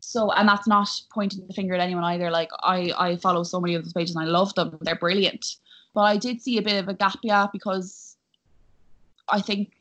[0.08, 2.30] So, and that's not pointing the finger at anyone either.
[2.30, 5.56] Like, I, I follow so many of those pages and I love them, they're brilliant.
[5.92, 8.16] But I did see a bit of a gap, yeah, because
[9.28, 9.74] I think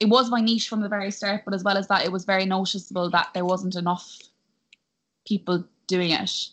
[0.00, 2.24] it was my niche from the very start, but as well as that, it was
[2.24, 4.18] very noticeable that there wasn't enough
[5.24, 6.48] people doing it.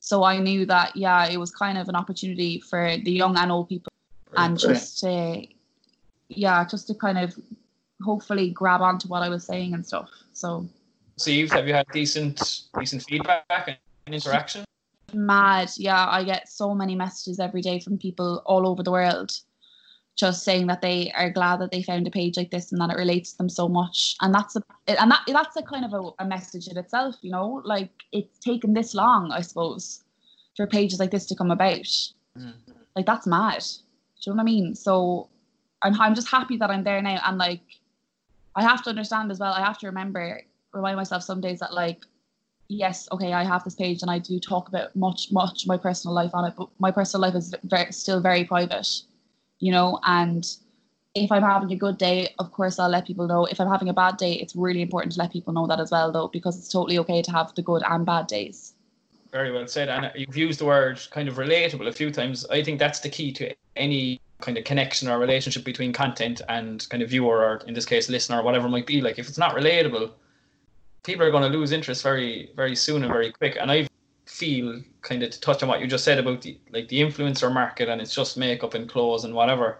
[0.00, 3.52] So I knew that yeah, it was kind of an opportunity for the young and
[3.52, 3.92] old people,
[4.38, 5.46] and just to
[6.28, 7.38] yeah, just to kind of
[8.02, 10.08] hopefully grab onto what I was saying and stuff.
[10.32, 10.66] So.
[11.18, 13.76] Steve, have you had decent decent feedback and
[14.06, 14.64] interaction?
[15.12, 16.06] Mad, yeah.
[16.08, 19.32] I get so many messages every day from people all over the world
[20.18, 22.90] just saying that they are glad that they found a page like this and that
[22.90, 25.94] it relates to them so much and that's a and that that's a kind of
[25.94, 30.02] a, a message in itself you know like it's taken this long i suppose
[30.56, 31.86] for pages like this to come about
[32.36, 32.52] mm.
[32.96, 35.28] like that's mad do you know what i mean so
[35.82, 37.62] I'm, I'm just happy that i'm there now and like
[38.56, 40.42] i have to understand as well i have to remember
[40.78, 42.04] remind myself some days that like
[42.68, 46.14] yes okay i have this page and i do talk about much much my personal
[46.14, 48.88] life on it but my personal life is very, still very private
[49.60, 50.46] you know, and
[51.14, 53.44] if I'm having a good day, of course I'll let people know.
[53.46, 55.90] If I'm having a bad day, it's really important to let people know that as
[55.90, 58.74] well, though, because it's totally okay to have the good and bad days.
[59.32, 59.88] Very well said.
[59.88, 62.46] And you've used the word kind of relatable a few times.
[62.46, 66.86] I think that's the key to any kind of connection or relationship between content and
[66.88, 69.00] kind of viewer, or in this case, listener, or whatever it might be.
[69.00, 70.12] Like if it's not relatable,
[71.08, 73.56] people are going to lose interest very, very soon and very quick.
[73.58, 73.88] And I
[74.26, 77.50] feel kind of to touch on what you just said about the like the influencer
[77.50, 79.78] market and it's just makeup and clothes and whatever.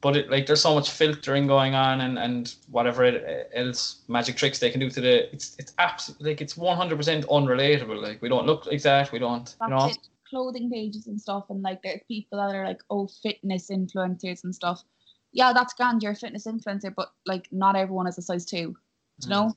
[0.00, 4.36] But it, like there's so much filtering going on and and whatever it, else magic
[4.36, 8.00] tricks they can do to the it's it's absolutely like it's 100% unrelatable.
[8.00, 9.10] Like we don't look like that.
[9.10, 9.90] We don't you know?
[10.30, 14.54] Clothing pages and stuff and like there's people that are like oh fitness influencers and
[14.54, 14.84] stuff.
[15.32, 16.00] Yeah that's grand.
[16.04, 19.24] You're a fitness influencer but like not everyone is a size two mm.
[19.24, 19.52] you know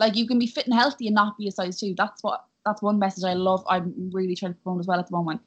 [0.00, 2.44] like you can be fit and healthy and not be a size two that's what
[2.64, 3.64] that's one message I love.
[3.68, 5.40] I'm really trying to promote as well at the moment.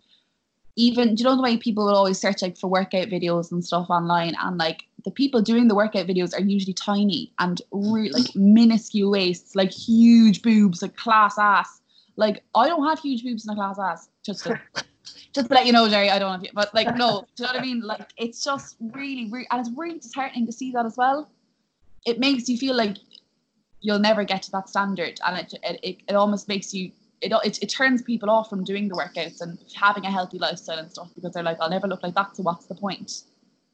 [0.75, 3.63] Even do you know the way people will always search like for workout videos and
[3.63, 8.09] stuff online, and like the people doing the workout videos are usually tiny and really
[8.09, 11.81] like minuscule waists, like huge boobs, like class ass.
[12.15, 14.09] Like I don't have huge boobs and a class ass.
[14.25, 14.59] Just to,
[15.33, 17.53] just to let you know, Jerry, I don't have, but like no, do you know
[17.53, 17.81] what I mean?
[17.81, 21.29] Like it's just really, really, and it's really disheartening to see that as well.
[22.05, 22.97] It makes you feel like
[23.83, 26.91] you'll never get to that standard, and it it, it almost makes you
[27.21, 30.79] it, it, it turns people off from doing the workouts and having a healthy lifestyle
[30.79, 32.35] and stuff because they're like, I'll never look like that.
[32.35, 33.21] So what's the point?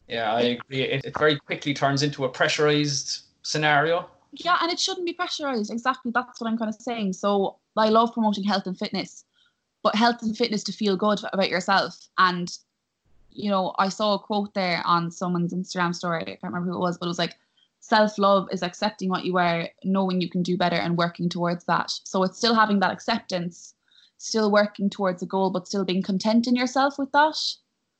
[0.07, 0.81] Yeah, I agree.
[0.81, 4.09] It, it very quickly turns into a pressurized scenario.
[4.33, 5.71] Yeah, and it shouldn't be pressurized.
[5.71, 6.11] Exactly.
[6.13, 7.13] That's what I'm kind of saying.
[7.13, 9.25] So I love promoting health and fitness,
[9.81, 11.95] but health and fitness to feel good about yourself.
[12.17, 12.51] And
[13.31, 16.21] you know, I saw a quote there on someone's Instagram story.
[16.21, 17.35] I can't remember who it was, but it was like,
[17.89, 21.65] self love is accepting what you are, knowing you can do better, and working towards
[21.65, 21.91] that.
[22.03, 23.73] So it's still having that acceptance,
[24.17, 27.37] still working towards a goal, but still being content in yourself with that.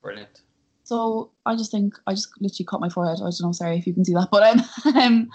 [0.02, 0.42] Brilliant.
[0.84, 3.18] So I just think I just literally cut my forehead.
[3.18, 5.30] I don't know, sorry if you can see that, but um, um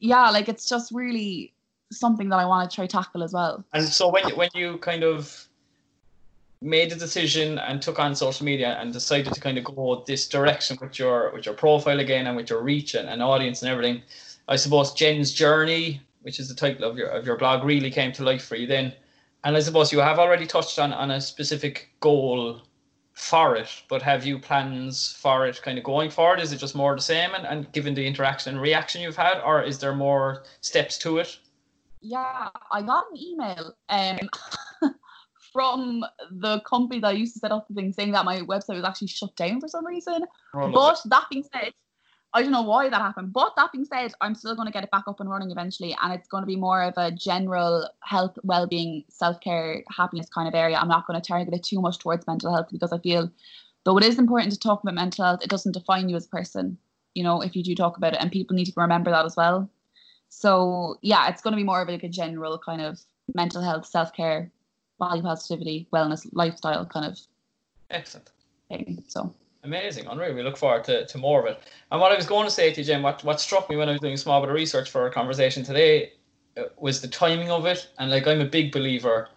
[0.00, 1.52] yeah, like it's just really
[1.90, 3.64] something that I want to try tackle as well.
[3.72, 5.47] And so when when you kind of
[6.60, 10.28] made the decision and took on social media and decided to kind of go this
[10.28, 13.70] direction with your with your profile again and with your reach and, and audience and
[13.70, 14.02] everything,
[14.48, 18.12] I suppose Jen's journey, which is the title of your of your blog, really came
[18.12, 18.92] to life for you then.
[19.44, 22.62] And I suppose you have already touched on on a specific goal
[23.14, 26.40] for it, but have you plans for it kind of going forward?
[26.40, 29.40] Is it just more the same and, and given the interaction and reaction you've had,
[29.44, 31.38] or is there more steps to it?
[32.00, 34.18] Yeah, I got an email um
[35.58, 38.76] from the company that I used to set up the thing saying that my website
[38.76, 40.24] was actually shut down for some reason.
[40.54, 41.72] Oh, but that being said,
[42.32, 43.32] I don't know why that happened.
[43.32, 45.96] But that being said, I'm still going to get it back up and running eventually.
[46.00, 50.28] And it's going to be more of a general health, well being, self care, happiness
[50.28, 50.78] kind of area.
[50.78, 53.28] I'm not going to target it too much towards mental health because I feel,
[53.84, 56.28] though it is important to talk about mental health, it doesn't define you as a
[56.28, 56.78] person,
[57.14, 58.20] you know, if you do talk about it.
[58.20, 59.68] And people need to remember that as well.
[60.28, 63.00] So, yeah, it's going to be more of like a general kind of
[63.34, 64.52] mental health, self care
[64.98, 67.18] body positivity, wellness, lifestyle kind of
[67.90, 68.30] excellent
[68.68, 69.02] thing.
[69.08, 69.32] So
[69.64, 70.34] amazing, unreal.
[70.34, 71.62] We look forward to, to more of it.
[71.90, 73.88] And what I was going to say to you, Jim, what, what struck me when
[73.88, 76.12] I was doing a small bit of research for our conversation today
[76.56, 77.88] uh, was the timing of it.
[77.98, 79.28] And like, I'm a big believer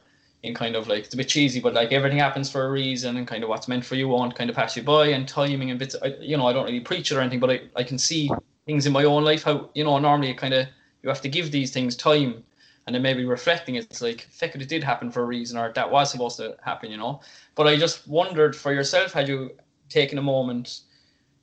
[0.44, 3.18] in kind of like, it's a bit cheesy, but like everything happens for a reason
[3.18, 5.70] and kind of what's meant for you won't kind of pass you by and timing
[5.70, 7.84] and bits, I, you know, I don't really preach it or anything, but I, I
[7.84, 8.32] can see
[8.66, 10.68] things in my own life, how, you know, normally kind of,
[11.04, 12.44] you have to give these things time
[12.86, 15.90] and then maybe reflecting it's like feck it did happen for a reason or that
[15.90, 17.22] was supposed to happen you know?
[17.56, 19.52] But i just wondered for yourself had you
[19.90, 20.82] taken a moment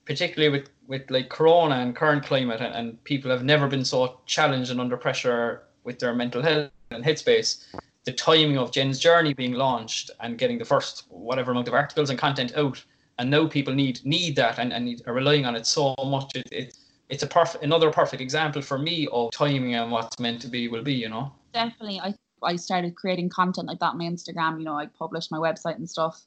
[0.05, 4.21] particularly with with like corona and current climate and, and people have never been so
[4.27, 7.65] challenged and under pressure with their mental health and headspace
[8.05, 12.11] the timing of jen's journey being launched and getting the first whatever amount of articles
[12.11, 12.83] and content out
[13.19, 16.49] and now people need need that and, and are relying on it so much it,
[16.51, 16.77] it
[17.09, 20.69] it's a perfect another perfect example for me of timing and what's meant to be
[20.69, 21.33] will be you know?
[21.53, 22.01] Definitely.
[22.01, 25.39] I i started creating content like that on my instagram you know i published my
[25.39, 26.23] website and stuff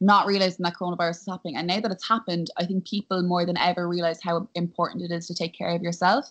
[0.00, 1.56] not realizing that coronavirus is happening.
[1.56, 5.10] And now that it's happened i think people more than ever realize how important it
[5.10, 6.26] is to take care of yourself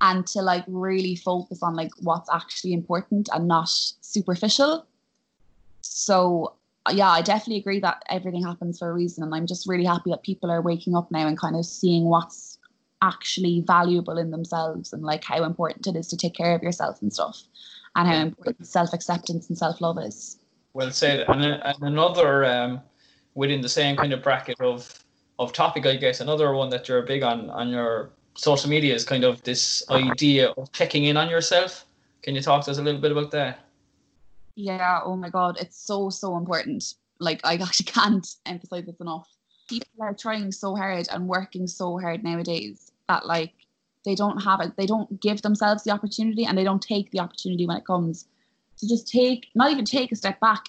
[0.00, 4.86] and to like really focus on like what's actually important and not superficial.
[5.82, 6.54] So
[6.90, 10.10] yeah, I definitely agree that everything happens for a reason, and I'm just really happy
[10.10, 12.49] that people are waking up now and kind of seeing what's
[13.02, 17.00] actually valuable in themselves and like how important it is to take care of yourself
[17.02, 17.42] and stuff
[17.96, 20.38] and how important self-acceptance and self-love is.
[20.74, 21.24] Well said.
[21.28, 22.80] And, and another um,
[23.34, 25.02] within the same kind of bracket of
[25.38, 29.04] of topic i guess another one that you're big on on your social media is
[29.04, 31.84] kind of this idea of checking in on yourself.
[32.22, 33.60] Can you talk to us a little bit about that?
[34.56, 35.00] Yeah.
[35.04, 35.58] Oh my god.
[35.60, 36.94] It's so so important.
[37.18, 39.28] Like i actually can't emphasize this enough.
[39.68, 43.52] People are trying so hard and working so hard nowadays that like
[44.04, 47.20] they don't have it they don't give themselves the opportunity and they don't take the
[47.20, 48.26] opportunity when it comes.
[48.78, 50.64] To just take not even take a step back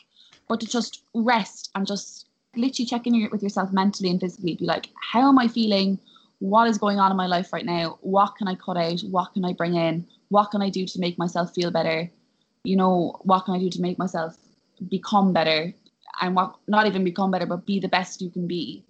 [0.49, 4.55] but to just rest and just literally check in with yourself mentally and physically.
[4.55, 5.99] Be like how am i feeling?
[6.39, 7.99] What is going on in my life right now?
[8.01, 9.01] What can i cut out?
[9.15, 10.05] What can i bring in?
[10.29, 12.09] What can i do to make myself feel better?
[12.63, 12.95] You know
[13.31, 14.35] what can i do to make myself
[14.95, 15.73] become better?
[16.21, 18.83] And what not even become better but be the best you can be.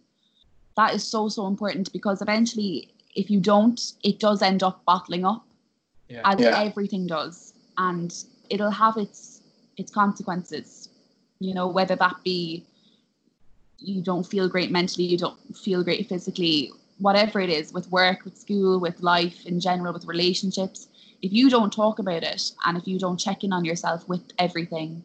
[0.77, 2.73] That is so so important because eventually
[3.15, 5.45] if you don't, it does end up bottling up,
[6.07, 6.21] yeah.
[6.25, 6.61] as yeah.
[6.63, 8.13] everything does, and
[8.49, 9.41] it'll have its
[9.77, 10.89] its consequences.
[11.39, 12.65] You know, whether that be
[13.79, 18.23] you don't feel great mentally, you don't feel great physically, whatever it is, with work,
[18.23, 20.87] with school, with life in general, with relationships.
[21.21, 24.21] If you don't talk about it and if you don't check in on yourself with
[24.37, 25.03] everything,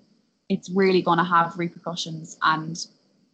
[0.49, 2.87] it's really going to have repercussions and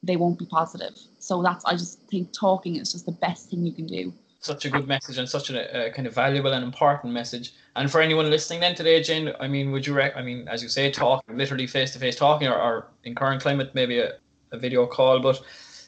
[0.02, 0.96] they won't be positive.
[1.18, 4.64] So that's, I just think talking is just the best thing you can do such
[4.64, 7.54] a good message and such a, a, kind of valuable and important message.
[7.76, 10.62] And for anyone listening then today, Jane, I mean, would you rec- I mean, as
[10.62, 14.14] you say, talk literally face to face talking, or, or, in current climate, maybe a,
[14.50, 15.20] a video call.
[15.20, 15.40] But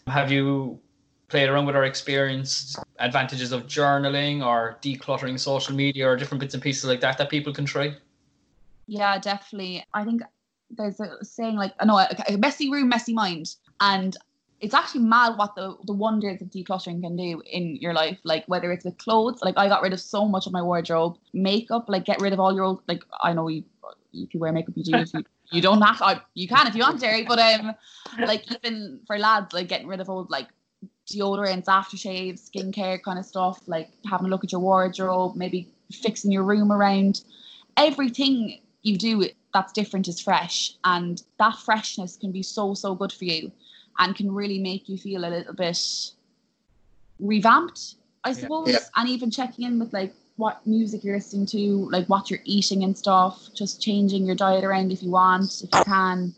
[0.07, 0.79] have you
[1.29, 6.55] played around with or experienced advantages of journaling or decluttering social media or different bits
[6.55, 7.95] and pieces like that that people can try?
[8.87, 9.85] Yeah, definitely.
[9.95, 10.23] I think
[10.71, 13.57] there's a saying like, I know, a messy room, messy mind.
[13.81, 14.17] And
[14.61, 18.19] it's actually mad what the, the wonders of decluttering can do in your life.
[18.25, 21.17] Like whether it's with clothes, like I got rid of so much of my wardrobe,
[21.33, 23.64] makeup, like get rid of all your old like I know you
[24.12, 24.95] if you wear makeup, you do.
[24.95, 27.25] If you, you don't have, to, you can if you want, Jerry.
[27.25, 27.75] But um,
[28.21, 30.49] like even for lads, like getting rid of old like
[31.11, 36.33] deodorants, aftershaves, skincare kind of stuff, like having a look at your wardrobe, maybe fixing
[36.33, 37.23] your room around.
[37.77, 43.12] Everything you do that's different is fresh, and that freshness can be so so good
[43.12, 43.53] for you,
[43.98, 45.78] and can really make you feel a little bit
[47.18, 48.68] revamped, I suppose.
[48.68, 48.78] Yeah.
[48.96, 52.83] And even checking in with like what music you're listening to, like what you're eating
[52.83, 56.35] and stuff, just changing your diet around if you want, if you can.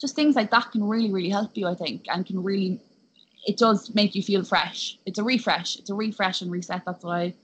[0.00, 2.80] Just things like that can really, really help you, I think, and can really,
[3.46, 4.98] it does make you feel fresh.
[5.06, 5.78] It's a refresh.
[5.78, 6.82] It's a refresh and reset.
[6.84, 7.34] That's why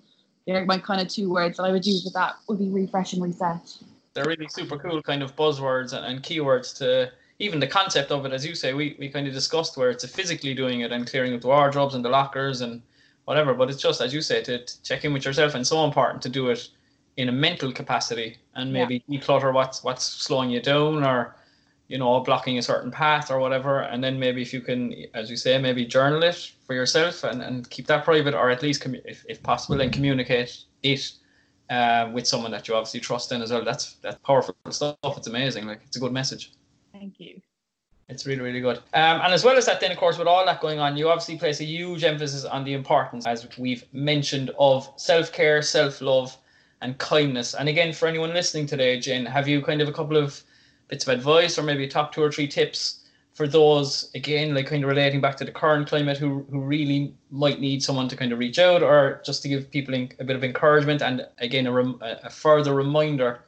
[0.46, 3.12] they're my kind of two words that I would use with that would be refresh
[3.12, 3.79] and reset.
[4.14, 7.11] They're really super cool kind of buzzwords and, and keywords to
[7.43, 10.05] even the concept of it, as you say, we, we kind of discussed where it's
[10.05, 12.81] a physically doing it and clearing up the wardrobes and the lockers and
[13.25, 13.53] whatever.
[13.53, 16.23] But it's just as you say to, to check in with yourself, and so important
[16.23, 16.69] to do it
[17.17, 19.19] in a mental capacity and maybe yeah.
[19.19, 21.37] declutter what's what's slowing you down or
[21.89, 25.29] you know blocking a certain path or whatever and then maybe if you can as
[25.29, 28.83] you say maybe journal it for yourself and, and keep that private or at least
[28.83, 31.13] commu- if, if possible and communicate it
[31.69, 35.27] uh, with someone that you obviously trust in as well that's that's powerful stuff it's
[35.27, 36.53] amazing like it's a good message
[37.03, 37.41] thank you
[38.09, 38.77] it's really, really good.
[38.93, 41.09] Um, and as well as that, then, of course, with all that going on, you
[41.09, 46.01] obviously place a huge emphasis on the importance, as we've mentioned, of self care, self
[46.01, 46.37] love,
[46.83, 47.55] and kindness.
[47.55, 50.43] And again, for anyone listening today, Jen, have you kind of a couple of
[50.88, 52.99] bits of advice or maybe top two or three tips
[53.35, 57.15] for those, again, like kind of relating back to the current climate who, who really
[57.31, 60.37] might need someone to kind of reach out or just to give people a bit
[60.37, 63.41] of encouragement and, again, a, rem- a further reminder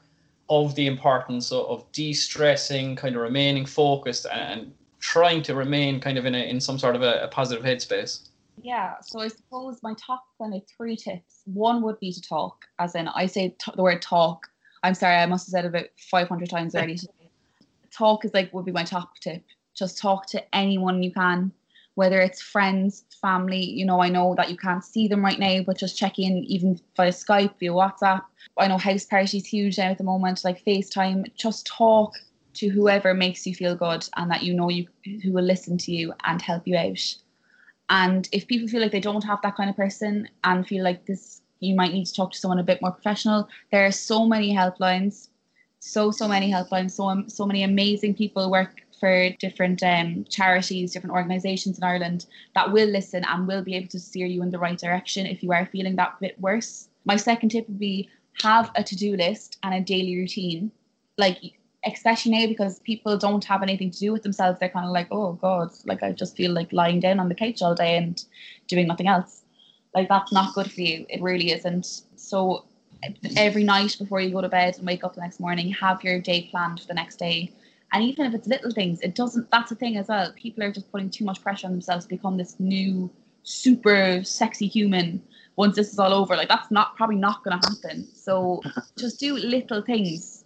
[0.49, 6.19] of the importance of, of de-stressing, kind of remaining focused and trying to remain kind
[6.19, 8.29] of in a, in some sort of a, a positive headspace.
[8.63, 11.43] Yeah, so I suppose my top kind of three tips.
[11.45, 14.47] One would be to talk, as in I say t- the word talk.
[14.83, 16.99] I'm sorry, I must have said it about 500 times already.
[17.91, 19.43] talk is like would be my top tip.
[19.75, 21.53] Just talk to anyone you can
[21.95, 25.63] whether it's friends, family, you know, I know that you can't see them right now,
[25.63, 28.23] but just check in even via Skype, via WhatsApp.
[28.59, 31.35] I know house parties huge now at the moment, like FaceTime.
[31.37, 32.13] Just talk
[32.55, 34.87] to whoever makes you feel good and that you know you
[35.23, 37.15] who will listen to you and help you out.
[37.91, 41.07] And if people feel like they don't have that kind of person and feel like
[41.07, 44.27] this you might need to talk to someone a bit more professional, there are so
[44.27, 45.29] many helplines,
[45.79, 50.95] so so many helplines, so um, so many amazing people work for different um, charities,
[50.95, 54.49] different organisations in Ireland that will listen and will be able to steer you in
[54.49, 56.88] the right direction if you are feeling that bit worse.
[57.05, 58.09] My second tip would be
[58.40, 60.73] have a to do list and a daily routine.
[61.19, 61.37] Like,
[61.85, 65.09] especially now because people don't have anything to do with themselves, they're kind of like,
[65.11, 68.25] oh God, like I just feel like lying down on the couch all day and
[68.69, 69.43] doing nothing else.
[69.95, 71.05] Like, that's not good for you.
[71.11, 72.05] It really isn't.
[72.17, 72.64] So,
[73.37, 76.23] every night before you go to bed and wake up the next morning, have your
[76.23, 77.53] day planned for the next day
[77.92, 79.51] and even if it's little things, it doesn't.
[79.51, 80.33] That's a thing as well.
[80.35, 83.11] People are just putting too much pressure on themselves to become this new,
[83.42, 85.23] super sexy human.
[85.57, 88.09] Once this is all over, like that's not probably not going to happen.
[88.12, 88.62] So
[88.99, 90.44] just do little things,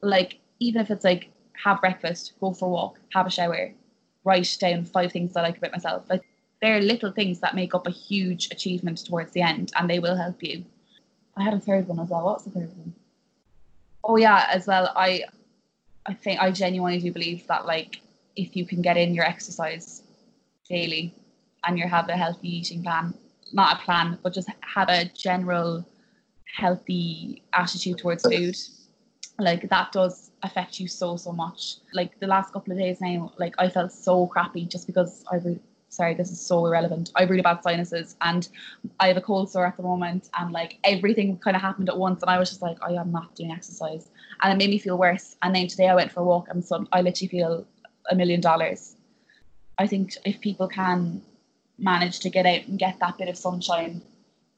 [0.00, 3.72] like even if it's like have breakfast, go for a walk, have a shower,
[4.22, 6.04] write down five things I like about myself.
[6.08, 6.22] Like
[6.62, 10.16] they're little things that make up a huge achievement towards the end, and they will
[10.16, 10.64] help you.
[11.36, 12.24] I had a third one as well.
[12.24, 12.94] What's the third one?
[14.04, 14.92] Oh yeah, as well.
[14.94, 15.24] I
[16.08, 18.00] I think I genuinely do believe that like
[18.36, 20.02] if you can get in your exercise
[20.68, 21.14] daily
[21.64, 23.14] and you have a healthy eating plan,
[23.52, 25.84] not a plan, but just have a general
[26.56, 28.56] healthy attitude towards food,
[29.38, 31.76] like that does affect you so so much.
[31.92, 35.38] Like the last couple of days now, like I felt so crappy just because I
[35.96, 37.10] sorry, this is so irrelevant.
[37.16, 38.48] I have really bad sinuses and
[39.00, 41.96] I have a cold sore at the moment and like everything kind of happened at
[41.96, 44.08] once and I was just like, I am not doing exercise.
[44.42, 45.36] And it made me feel worse.
[45.42, 47.66] And then today I went for a walk and so I literally feel
[48.10, 48.94] a million dollars.
[49.78, 51.22] I think if people can
[51.78, 54.02] manage to get out and get that bit of sunshine,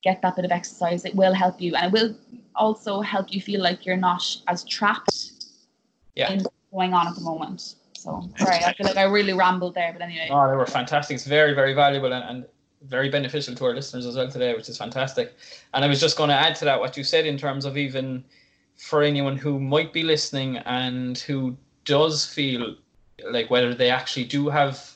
[0.02, 1.74] get that bit of exercise, it will help you.
[1.76, 2.16] And it will
[2.56, 5.32] also help you feel like you're not as trapped
[6.14, 6.32] yeah.
[6.32, 7.76] in going on at the moment.
[8.08, 10.28] So sorry, I feel like I really rambled there, but anyway.
[10.30, 11.14] Oh, they were fantastic.
[11.14, 12.46] It's very, very valuable and, and
[12.82, 15.34] very beneficial to our listeners as well today, which is fantastic.
[15.74, 17.76] And I was just going to add to that what you said in terms of
[17.76, 18.24] even
[18.76, 22.76] for anyone who might be listening and who does feel
[23.30, 24.92] like whether they actually do have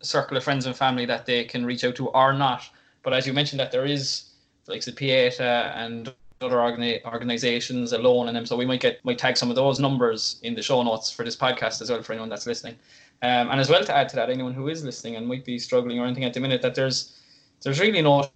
[0.00, 2.68] a circle of friends and family that they can reach out to or not.
[3.02, 4.30] But as you mentioned, that there is
[4.66, 8.46] like the Pieta and other organi- organizations alone and them.
[8.46, 11.24] So we might get might tag some of those numbers in the show notes for
[11.24, 12.74] this podcast as well for anyone that's listening.
[13.22, 15.58] Um, and as well to add to that, anyone who is listening and might be
[15.58, 17.18] struggling or anything at the minute, that there's
[17.62, 18.28] there's really no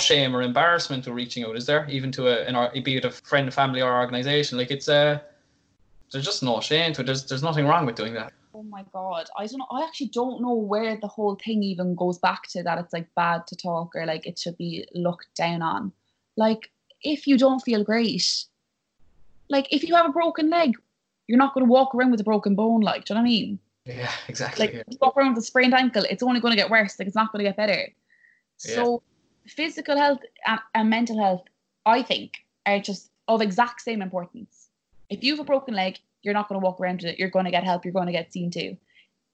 [0.00, 1.86] shame or embarrassment to reaching out, is there?
[1.88, 4.58] Even to a an be it a friend, family, or organization.
[4.58, 5.22] Like it's a
[6.10, 7.06] there's just no shame to it.
[7.06, 8.32] There's there's nothing wrong with doing that.
[8.54, 9.66] Oh my god, I don't know.
[9.70, 13.08] I actually don't know where the whole thing even goes back to that it's like
[13.16, 15.92] bad to talk or like it should be looked down on.
[16.36, 16.70] Like
[17.04, 18.46] if you don't feel great,
[19.48, 20.74] like if you have a broken leg,
[21.26, 22.80] you're not going to walk around with a broken bone.
[22.80, 23.58] Like, do you know what I mean?
[23.84, 24.66] Yeah, exactly.
[24.66, 26.98] Like you walk around with a sprained ankle, it's only going to get worse.
[26.98, 27.88] Like it's not going to get better.
[28.56, 29.02] So
[29.46, 31.42] physical health and, and mental health,
[31.84, 32.32] I think,
[32.66, 34.68] are just of exact same importance.
[35.10, 37.18] If you have a broken leg, you're not going to walk around with it.
[37.18, 37.84] You're going to get help.
[37.84, 38.76] You're going to get seen to.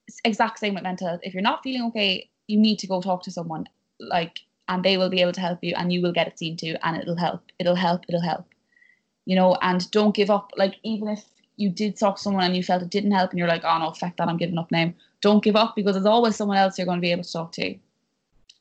[0.09, 1.21] It's exact same with mental health.
[1.23, 3.69] If you're not feeling okay, you need to go talk to someone.
[4.01, 4.41] Like,
[4.71, 6.87] and they will be able to help you, and you will get it seen to,
[6.87, 7.43] and it'll help.
[7.59, 8.05] It'll help.
[8.09, 8.47] It'll help.
[9.27, 10.53] You know, and don't give up.
[10.57, 11.25] Like, even if
[11.57, 13.79] you did talk to someone and you felt it didn't help, and you're like, oh
[13.79, 14.93] no, fuck that, I'm giving up now.
[15.21, 17.53] Don't give up because there's always someone else you're going to be able to talk
[17.53, 17.75] to.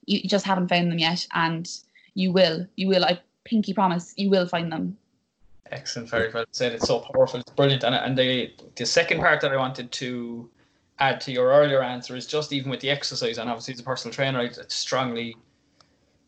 [0.08, 1.70] You, just haven't found them yet, and
[2.16, 2.66] you will.
[2.76, 3.06] You will.
[3.06, 4.98] I pinky promise, you will find them.
[5.72, 6.74] Excellent, very well said.
[6.74, 7.84] It's so powerful, it's brilliant.
[7.84, 10.50] And and the the second part that I wanted to
[10.98, 13.84] add to your earlier answer is just even with the exercise, and obviously as a
[13.84, 15.38] personal trainer, I strongly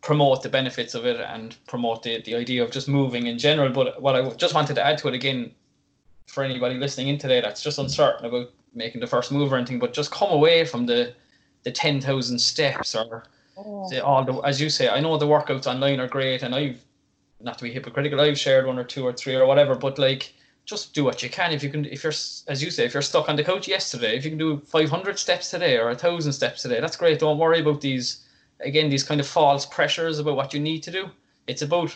[0.01, 3.69] promote the benefits of it and promote the, the idea of just moving in general.
[3.71, 5.51] But what I just wanted to add to it again,
[6.27, 9.79] for anybody listening in today that's just uncertain about making the first move or anything,
[9.79, 11.13] but just come away from the
[11.63, 13.23] the ten thousand steps or
[13.57, 13.87] Oh.
[13.89, 14.87] the, all the as you say.
[14.89, 16.83] I know the workouts online are great, and I've
[17.41, 20.33] not to be hypocritical, I've shared one or two or three or whatever, but like
[20.65, 21.51] just do what you can.
[21.51, 22.13] If you can, if you're
[22.47, 25.19] as you say, if you're stuck on the couch yesterday, if you can do 500
[25.19, 27.19] steps today or a thousand steps today, that's great.
[27.19, 28.25] Don't worry about these
[28.63, 31.09] again these kind of false pressures about what you need to do.
[31.47, 31.95] It's about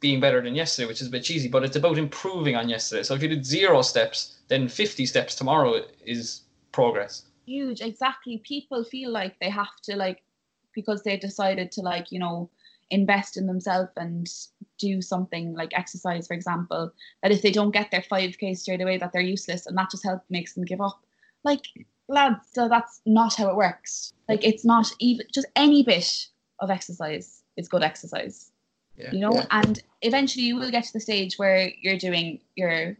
[0.00, 3.02] being better than yesterday, which is a bit cheesy, but it's about improving on yesterday.
[3.02, 6.42] So if you did zero steps, then 50 steps tomorrow is
[6.72, 7.22] progress.
[7.46, 10.22] huge exactly people feel like they have to like
[10.74, 12.50] because they decided to like you know
[12.90, 14.28] invest in themselves and
[14.78, 16.92] do something like exercise for example
[17.22, 20.04] that if they don't get their 5k straight away that they're useless and that just
[20.04, 21.00] helps makes them give up
[21.44, 21.64] like
[22.08, 24.12] lads so that's not how it works.
[24.28, 26.28] Like it's not even just any bit
[26.60, 28.50] of exercise is good exercise.
[28.96, 29.12] Yeah.
[29.12, 29.34] you know?
[29.34, 29.46] Yeah.
[29.50, 32.96] and eventually you will get to the stage where you're doing your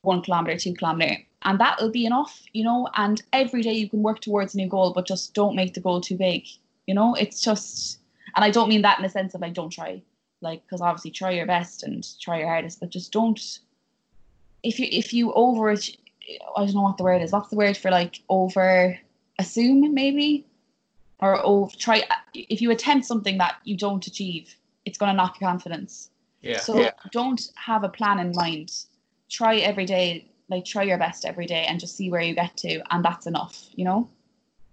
[0.00, 2.88] one kilometer two kilometer and that'll be enough you know?
[2.96, 5.80] And every day you can work towards a new goal but just don't make the
[5.80, 6.44] goal too big
[6.86, 7.14] you know?
[7.14, 8.00] It's just
[8.34, 10.02] and i don't mean that in the sense of like don't try.
[10.40, 13.60] Like because obviously try your best and try your hardest but just don't
[14.62, 15.70] if you if you over
[16.56, 18.98] i don't know what the word is what's the word for like over
[19.38, 20.46] assume maybe
[21.20, 22.02] or over try
[22.34, 24.54] if you attempt something that you don't achieve
[24.84, 26.10] it's going to knock your confidence
[26.42, 26.60] Yeah.
[26.60, 26.90] so yeah.
[27.10, 28.70] don't have a plan in mind.
[29.28, 32.56] Try every day, like try your best every day and just see where you get
[32.58, 34.08] to and that's enough, you know?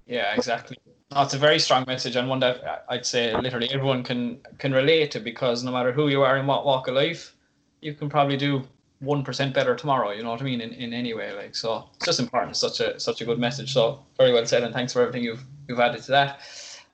[0.06, 0.78] Yeah, exactly.
[1.12, 4.72] No, it's a very strong message and one that I'd say literally everyone can can
[4.72, 7.36] relate to because no matter who you are in what walk of life,
[7.82, 8.64] you can probably do
[9.04, 10.12] one percent better tomorrow.
[10.12, 10.62] You know what I mean?
[10.62, 12.52] In, in any way, like so, it's just important.
[12.52, 13.74] It's such a such a good message.
[13.74, 16.40] So very well said, and thanks for everything you've you've added to that.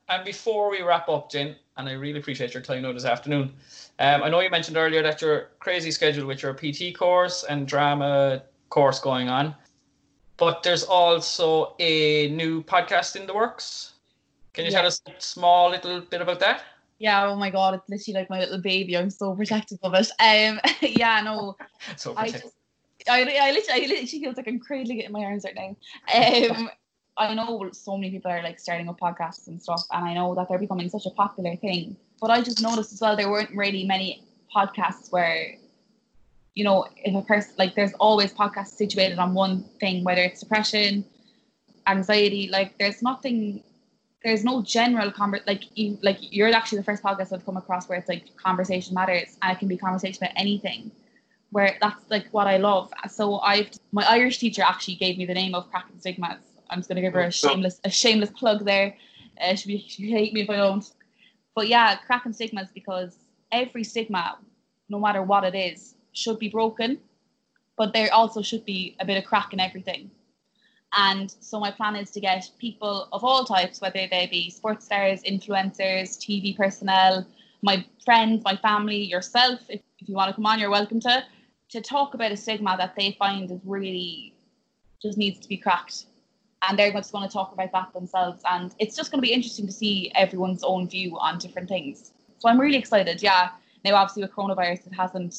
[0.09, 3.53] And before we wrap up, Jen, and I really appreciate your time now this afternoon.
[3.99, 7.67] Um, I know you mentioned earlier that you're crazy schedule with your PT course and
[7.67, 9.53] drama course going on,
[10.37, 13.93] but there's also a new podcast in the works.
[14.53, 14.79] Can you Yeah.
[14.79, 16.63] tell us a small little bit about that?
[16.99, 18.97] Yeah, oh my god, it's literally like my little baby.
[18.97, 20.11] I'm so protective of it.
[20.19, 21.57] Um yeah, no,
[21.95, 22.53] So I just
[23.09, 26.55] I, I literally I literally feels like I'm cradling it in my arms right now.
[26.59, 26.69] Um
[27.17, 30.33] I know so many people are like starting up podcasts and stuff, and I know
[30.35, 31.97] that they're becoming such a popular thing.
[32.21, 34.23] But I just noticed as well there weren't really many
[34.55, 35.55] podcasts where,
[36.55, 40.39] you know, if a person like there's always podcasts situated on one thing, whether it's
[40.39, 41.03] depression,
[41.87, 43.63] anxiety, like there's nothing
[44.23, 47.87] there's no general conver like you like you're actually the first podcast I've come across
[47.87, 50.91] where it's like conversation matters and it can be conversation about anything
[51.51, 52.91] where that's like what I love.
[53.09, 56.39] So I've my Irish teacher actually gave me the name of Cracking Stigmas.
[56.69, 58.95] I'm just gonna give her a shameless a shameless plug there.
[59.41, 60.85] Uh, she be she hate me if I don't.
[61.55, 63.17] But yeah, Cracking Stigmas because
[63.51, 64.37] every stigma,
[64.89, 66.99] no matter what it is, should be broken.
[67.77, 70.11] But there also should be a bit of crack in everything.
[70.95, 74.85] And so my plan is to get people of all types, whether they be sports
[74.85, 77.27] stars, influencers, TV personnel,
[77.61, 81.23] my friends, my family, yourself, if, if you want to come on, you're welcome to,
[81.69, 84.33] to talk about a stigma that they find is really
[85.01, 86.05] just needs to be cracked.
[86.67, 88.41] And they're just going to talk about that themselves.
[88.49, 92.11] And it's just going to be interesting to see everyone's own view on different things.
[92.39, 93.21] So I'm really excited.
[93.21, 93.49] Yeah.
[93.85, 95.35] Now, obviously, with coronavirus, it hasn't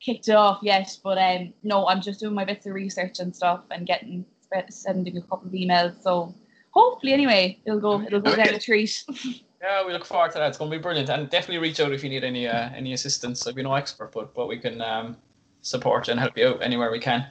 [0.00, 0.96] kicked off yet.
[1.02, 4.24] But um, no, I'm just doing my bits of research and stuff and getting
[4.68, 6.02] sending a couple of emails.
[6.02, 6.34] So
[6.70, 9.04] hopefully, anyway, it'll go it'll go down a treat.
[9.62, 10.48] Yeah, we look forward to that.
[10.48, 12.92] It's going to be brilliant, and definitely reach out if you need any uh, any
[12.92, 13.46] assistance.
[13.46, 15.16] I'd be no expert, but but we can um,
[15.62, 17.26] support and help you out anywhere we can.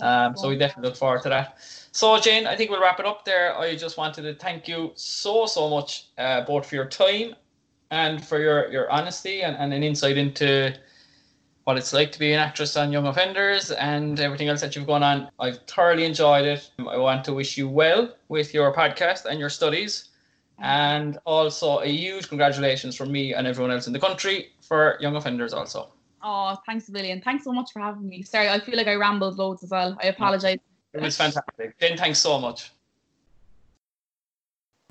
[0.00, 1.58] Um, so we definitely look forward to that.
[1.92, 3.56] So Jane, I think we'll wrap it up there.
[3.58, 7.34] I just wanted to thank you so so much, uh, both for your time
[7.90, 10.74] and for your your honesty and, and an insight into
[11.64, 14.86] what it's like to be an actress on Young Offenders and everything else that you've
[14.86, 15.30] gone on.
[15.38, 16.70] I've thoroughly enjoyed it.
[16.78, 20.08] I want to wish you well with your podcast and your studies.
[20.58, 25.16] And also a huge congratulations from me and everyone else in the country for Young
[25.16, 25.92] Offenders also.
[26.22, 27.20] Oh, thanks a million.
[27.20, 28.22] Thanks so much for having me.
[28.22, 29.96] Sorry, I feel like I rambled loads as well.
[30.02, 30.58] I apologize.
[30.92, 31.78] It was fantastic.
[31.80, 32.70] Jen, thanks so much.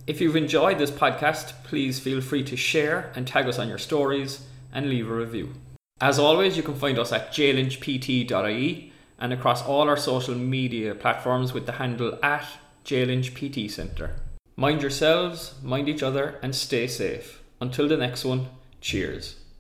[0.07, 3.77] If you've enjoyed this podcast, please feel free to share and tag us on your
[3.77, 4.41] stories
[4.73, 5.53] and leave a review.
[6.01, 11.53] As always, you can find us at jlynchpt.ie and across all our social media platforms
[11.53, 12.47] with the handle at
[12.83, 14.15] jlynchpt centre.
[14.55, 17.43] Mind yourselves, mind each other, and stay safe.
[17.61, 18.47] Until the next one,
[18.81, 19.35] cheers.